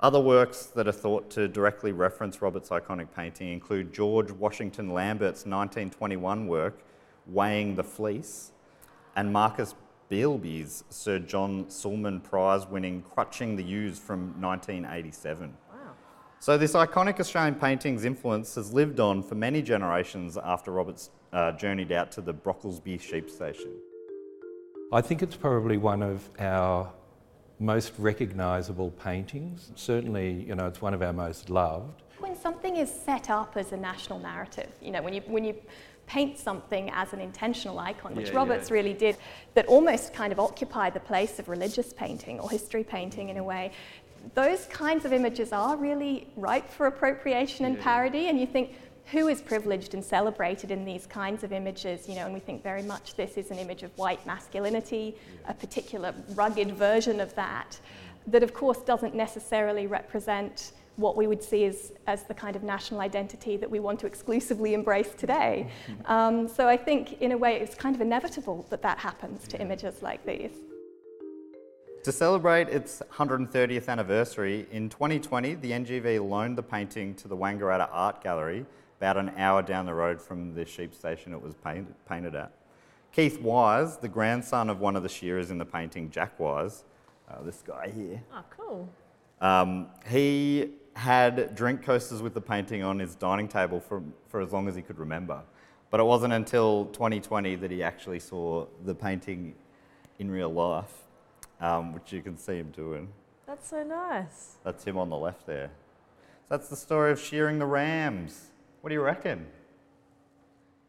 Other 0.01 0.19
works 0.19 0.67
that 0.75 0.87
are 0.87 0.93
thought 0.93 1.29
to 1.31 1.49
directly 1.49 1.91
reference 1.91 2.41
Robert's 2.41 2.69
iconic 2.69 3.07
painting 3.13 3.51
include 3.51 3.93
George 3.93 4.31
Washington 4.31 4.93
Lambert's 4.93 5.45
1921 5.45 6.47
work, 6.47 6.79
Weighing 7.27 7.75
the 7.75 7.83
Fleece, 7.83 8.51
and 9.17 9.33
Marcus 9.33 9.75
Beilby's 10.09 10.85
Sir 10.89 11.19
John 11.19 11.65
Sulman 11.69 12.21
Prize 12.21 12.65
winning 12.65 13.03
Crutching 13.13 13.57
the 13.57 13.63
Ewes 13.63 13.99
from 13.99 14.41
1987. 14.41 15.53
Wow. 15.69 15.77
So, 16.39 16.57
this 16.57 16.73
iconic 16.73 17.19
Australian 17.19 17.55
painting's 17.55 18.05
influence 18.05 18.55
has 18.55 18.73
lived 18.73 19.01
on 19.01 19.21
for 19.21 19.35
many 19.35 19.61
generations 19.61 20.37
after 20.37 20.71
Roberts 20.71 21.09
uh, 21.33 21.51
journeyed 21.51 21.91
out 21.91 22.09
to 22.13 22.21
the 22.21 22.33
Brocklesby 22.33 23.01
sheep 23.01 23.29
station. 23.29 23.75
I 24.93 25.01
think 25.01 25.21
it's 25.21 25.35
probably 25.35 25.77
one 25.77 26.01
of 26.01 26.29
our 26.39 26.91
most 27.59 27.91
recognisable 27.97 28.91
paintings. 28.91 29.71
Certainly, 29.75 30.45
you 30.47 30.55
know, 30.55 30.67
it's 30.67 30.81
one 30.81 30.93
of 30.93 31.01
our 31.01 31.13
most 31.13 31.49
loved. 31.49 32.01
When 32.19 32.35
something 32.35 32.77
is 32.77 32.91
set 32.91 33.29
up 33.29 33.57
as 33.57 33.71
a 33.71 33.77
national 33.77 34.19
narrative, 34.19 34.69
you 34.81 34.91
know, 34.91 35.01
when 35.01 35.13
you, 35.13 35.21
when 35.27 35.43
you 35.43 35.55
paint 36.07 36.37
something 36.37 36.89
as 36.91 37.13
an 37.13 37.19
intentional 37.19 37.77
icon, 37.79 38.15
which 38.15 38.29
Yeah, 38.29 38.37
Roberts 38.37 38.69
yeah. 38.69 38.75
really 38.75 38.93
did, 38.93 39.17
that 39.53 39.65
almost 39.67 40.13
kind 40.13 40.33
of 40.33 40.39
occupy 40.39 40.89
the 40.89 40.99
place 40.99 41.37
of 41.37 41.49
religious 41.49 41.93
painting 41.93 42.39
or 42.39 42.49
history 42.49 42.83
painting 42.83 43.29
in 43.29 43.37
a 43.37 43.43
way, 43.43 43.71
those 44.35 44.65
kinds 44.65 45.05
of 45.05 45.13
images 45.13 45.53
are 45.53 45.77
really 45.77 46.27
ripe 46.35 46.69
for 46.69 46.87
appropriation 46.87 47.65
and 47.65 47.79
parody, 47.79 48.27
and 48.27 48.39
you 48.39 48.47
think, 48.47 48.75
who 49.11 49.27
is 49.27 49.41
privileged 49.41 49.93
and 49.93 50.03
celebrated 50.03 50.71
in 50.71 50.85
these 50.85 51.05
kinds 51.07 51.43
of 51.43 51.51
images, 51.51 52.07
you 52.07 52.15
know, 52.15 52.25
and 52.25 52.33
we 52.33 52.39
think 52.39 52.61
very 52.61 52.83
much 52.83 53.15
this 53.15 53.37
is 53.37 53.49
an 53.49 53.57
image 53.57 53.83
of 53.83 53.97
white 53.97 54.23
masculinity, 54.25 55.15
a 55.47 55.53
particular 55.53 56.13
rugged 56.35 56.71
version 56.75 57.19
of 57.19 57.33
that, 57.35 57.79
that 58.27 58.43
of 58.43 58.53
course 58.53 58.79
doesn't 58.79 59.15
necessarily 59.15 59.87
represent 59.87 60.73
what 60.97 61.15
we 61.15 61.27
would 61.27 61.41
see 61.41 61.65
as, 61.65 61.93
as 62.07 62.23
the 62.23 62.33
kind 62.33 62.55
of 62.55 62.63
national 62.63 62.99
identity 62.99 63.55
that 63.57 63.69
we 63.69 63.79
want 63.79 63.99
to 63.99 64.05
exclusively 64.05 64.73
embrace 64.73 65.11
today. 65.17 65.71
Um, 66.05 66.47
so 66.47 66.67
I 66.67 66.75
think, 66.75 67.21
in 67.21 67.31
a 67.31 67.37
way, 67.37 67.55
it's 67.59 67.73
kind 67.73 67.95
of 67.95 68.01
inevitable 68.01 68.65
that 68.69 68.81
that 68.81 68.97
happens 68.97 69.47
to 69.47 69.61
images 69.61 70.01
like 70.01 70.25
these. 70.25 70.51
To 72.03 72.11
celebrate 72.11 72.69
its 72.69 73.01
130th 73.13 73.87
anniversary, 73.87 74.67
in 74.71 74.89
2020, 74.89 75.55
the 75.55 75.71
NGV 75.71 76.27
loaned 76.27 76.57
the 76.57 76.63
painting 76.63 77.15
to 77.15 77.27
the 77.27 77.35
Wangaratta 77.35 77.87
Art 77.91 78.21
Gallery, 78.23 78.65
about 78.99 79.15
an 79.17 79.31
hour 79.37 79.61
down 79.61 79.85
the 79.85 79.93
road 79.93 80.21
from 80.21 80.53
the 80.53 80.65
sheep 80.65 80.93
station 80.93 81.31
it 81.33 81.41
was 81.41 81.55
painted, 81.55 81.93
painted 82.07 82.35
at. 82.35 82.51
Keith 83.13 83.39
Wise, 83.41 83.97
the 83.97 84.09
grandson 84.09 84.69
of 84.69 84.81
one 84.81 84.95
of 84.97 85.03
the 85.03 85.09
shearers 85.09 85.51
in 85.51 85.57
the 85.57 85.65
painting, 85.65 86.09
Jack 86.11 86.37
Wise, 86.37 86.83
uh, 87.31 87.41
this 87.43 87.63
guy 87.65 87.89
here, 87.95 88.21
Oh, 88.33 88.43
cool. 88.49 88.89
um, 89.39 89.87
he 90.09 90.71
had 90.95 91.55
drink 91.55 91.81
coasters 91.81 92.21
with 92.21 92.33
the 92.33 92.41
painting 92.41 92.83
on 92.83 92.99
his 92.99 93.15
dining 93.15 93.47
table 93.47 93.79
for, 93.79 94.03
for 94.27 94.41
as 94.41 94.51
long 94.51 94.67
as 94.67 94.75
he 94.75 94.81
could 94.81 94.99
remember. 94.99 95.41
But 95.91 96.01
it 96.01 96.03
wasn't 96.03 96.33
until 96.33 96.85
2020 96.87 97.55
that 97.55 97.71
he 97.71 97.81
actually 97.81 98.19
saw 98.19 98.65
the 98.83 98.93
painting 98.93 99.55
in 100.19 100.29
real 100.29 100.49
life, 100.51 100.91
um, 101.61 101.93
which 101.93 102.11
you 102.11 102.21
can 102.21 102.37
see 102.37 102.57
him 102.57 102.69
doing. 102.71 103.07
That's 103.47 103.69
so 103.69 103.81
nice. 103.83 104.57
That's 104.63 104.83
him 104.83 104.97
on 104.97 105.09
the 105.09 105.17
left 105.17 105.47
there. 105.47 105.71
So 106.43 106.57
that's 106.57 106.67
the 106.67 106.75
story 106.75 107.11
of 107.11 107.19
shearing 107.19 107.57
the 107.59 107.65
rams. 107.65 108.48
What 108.81 108.89
do 108.89 108.93
you 108.93 109.01
reckon? 109.01 109.45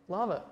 Love 0.08 0.30
it. 0.30 0.42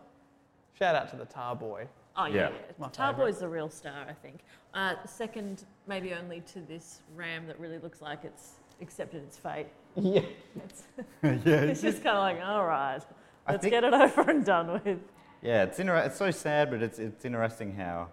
Shout 0.78 0.94
out 0.94 1.08
to 1.10 1.16
the 1.16 1.24
Tar 1.24 1.56
Boy. 1.56 1.86
Oh 2.16 2.26
yeah, 2.26 2.34
Yeah. 2.34 2.48
yeah. 2.50 2.56
My 2.78 2.88
Tarboy's 2.88 3.38
the 3.38 3.48
real 3.48 3.68
star, 3.68 4.04
I 4.08 4.12
think. 4.12 4.40
Uh, 4.74 4.94
second, 5.06 5.64
maybe 5.86 6.14
only 6.14 6.40
to 6.52 6.60
this 6.60 7.00
ram 7.14 7.46
that 7.46 7.58
really 7.60 7.78
looks 7.78 8.02
like 8.02 8.24
it's 8.24 8.52
accepted 8.80 9.22
its 9.22 9.36
fate. 9.36 9.66
Yeah. 9.96 10.20
It's, 10.64 10.82
yeah, 11.22 11.30
it's 11.62 11.80
just 11.82 12.02
kind 12.04 12.16
of 12.16 12.22
like, 12.22 12.40
all 12.46 12.64
right, 12.66 13.00
I 13.46 13.52
let's 13.52 13.62
think- 13.62 13.72
get 13.72 13.84
it 13.84 13.92
over 13.94 14.30
and 14.30 14.44
done 14.44 14.80
with. 14.84 14.98
yeah. 15.42 15.64
It's 15.64 15.78
inter- 15.80 15.96
It's 15.98 16.16
so 16.16 16.30
sad, 16.30 16.70
but 16.70 16.82
it's 16.82 16.98
it's 17.00 17.24
interesting 17.24 17.74
how 17.74 18.08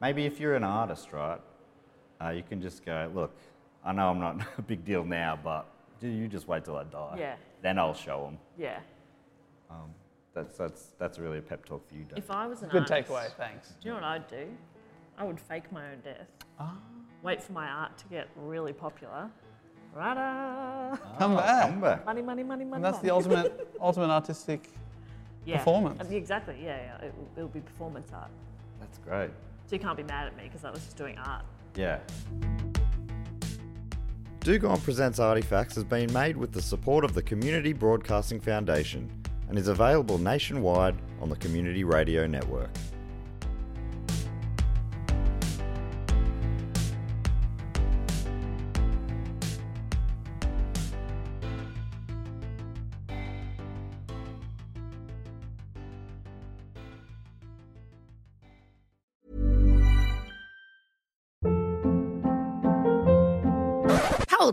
maybe 0.00 0.24
if 0.26 0.38
you're 0.40 0.54
an 0.54 0.64
artist, 0.64 1.12
right, 1.12 1.40
uh, 2.22 2.28
you 2.30 2.42
can 2.42 2.60
just 2.60 2.84
go, 2.84 3.10
look, 3.14 3.34
I 3.84 3.92
know 3.92 4.08
I'm 4.10 4.20
not 4.20 4.40
a 4.58 4.62
big 4.62 4.84
deal 4.84 5.04
now, 5.04 5.38
but 5.42 5.66
do 6.00 6.08
you 6.08 6.28
just 6.28 6.46
wait 6.48 6.64
till 6.64 6.76
I 6.76 6.84
die? 6.84 7.16
Yeah. 7.18 7.34
Then 7.62 7.78
I'll 7.78 7.94
show 7.94 8.24
them. 8.24 8.38
Yeah. 8.58 8.78
Um, 9.70 9.90
that's 10.34 10.56
that's 10.56 10.86
that's 10.98 11.18
really 11.18 11.38
a 11.38 11.42
pep 11.42 11.64
talk 11.64 11.86
for 11.88 11.94
you, 11.94 12.04
Dave. 12.04 12.18
If 12.18 12.30
I 12.30 12.46
was 12.46 12.62
an 12.62 12.70
artist. 12.70 12.88
Good 12.88 12.92
artist, 12.96 13.10
takeaway, 13.10 13.36
thanks. 13.36 13.68
Do 13.80 13.88
you 13.88 13.90
know 13.90 14.00
what 14.00 14.04
I'd 14.04 14.28
do? 14.28 14.46
I 15.18 15.24
would 15.24 15.40
fake 15.40 15.70
my 15.72 15.90
own 15.92 16.00
death. 16.02 16.28
Ah. 16.58 16.76
Wait 17.22 17.42
for 17.42 17.52
my 17.52 17.68
art 17.68 17.98
to 17.98 18.04
get 18.06 18.28
really 18.36 18.72
popular. 18.72 19.28
Rada! 19.94 20.98
Come 21.18 21.36
back. 21.36 21.68
Come 21.70 21.80
back. 21.80 22.06
Money, 22.06 22.22
money, 22.22 22.42
money, 22.44 22.64
money. 22.64 22.76
And 22.76 22.84
that's 22.84 23.00
the 23.00 23.10
ultimate, 23.10 23.68
ultimate 23.80 24.08
artistic. 24.08 24.70
yeah. 25.44 25.58
performance. 25.58 26.00
Uh, 26.00 26.14
Exactly. 26.14 26.56
Yeah, 26.62 26.76
yeah. 27.00 27.06
It, 27.06 27.14
will- 27.16 27.28
it'll 27.36 27.48
be 27.48 27.60
performance 27.60 28.10
art. 28.14 28.30
That's 28.78 28.98
great. 28.98 29.30
So 29.66 29.74
you 29.76 29.80
can't 29.80 29.96
be 29.96 30.04
mad 30.04 30.28
at 30.28 30.36
me 30.36 30.44
because 30.44 30.64
I 30.64 30.70
was 30.70 30.82
just 30.84 30.96
doing 30.96 31.18
art. 31.18 31.44
Yeah. 31.76 31.98
Do 34.40 34.58
Go 34.58 34.70
On 34.70 34.80
Presents 34.80 35.18
Artifacts 35.18 35.74
has 35.74 35.84
been 35.84 36.10
made 36.14 36.34
with 36.34 36.50
the 36.50 36.62
support 36.62 37.04
of 37.04 37.12
the 37.12 37.20
Community 37.20 37.74
Broadcasting 37.74 38.40
Foundation 38.40 39.06
and 39.50 39.58
is 39.58 39.68
available 39.68 40.16
nationwide 40.16 40.96
on 41.20 41.28
the 41.28 41.36
Community 41.36 41.84
Radio 41.84 42.26
Network. 42.26 42.70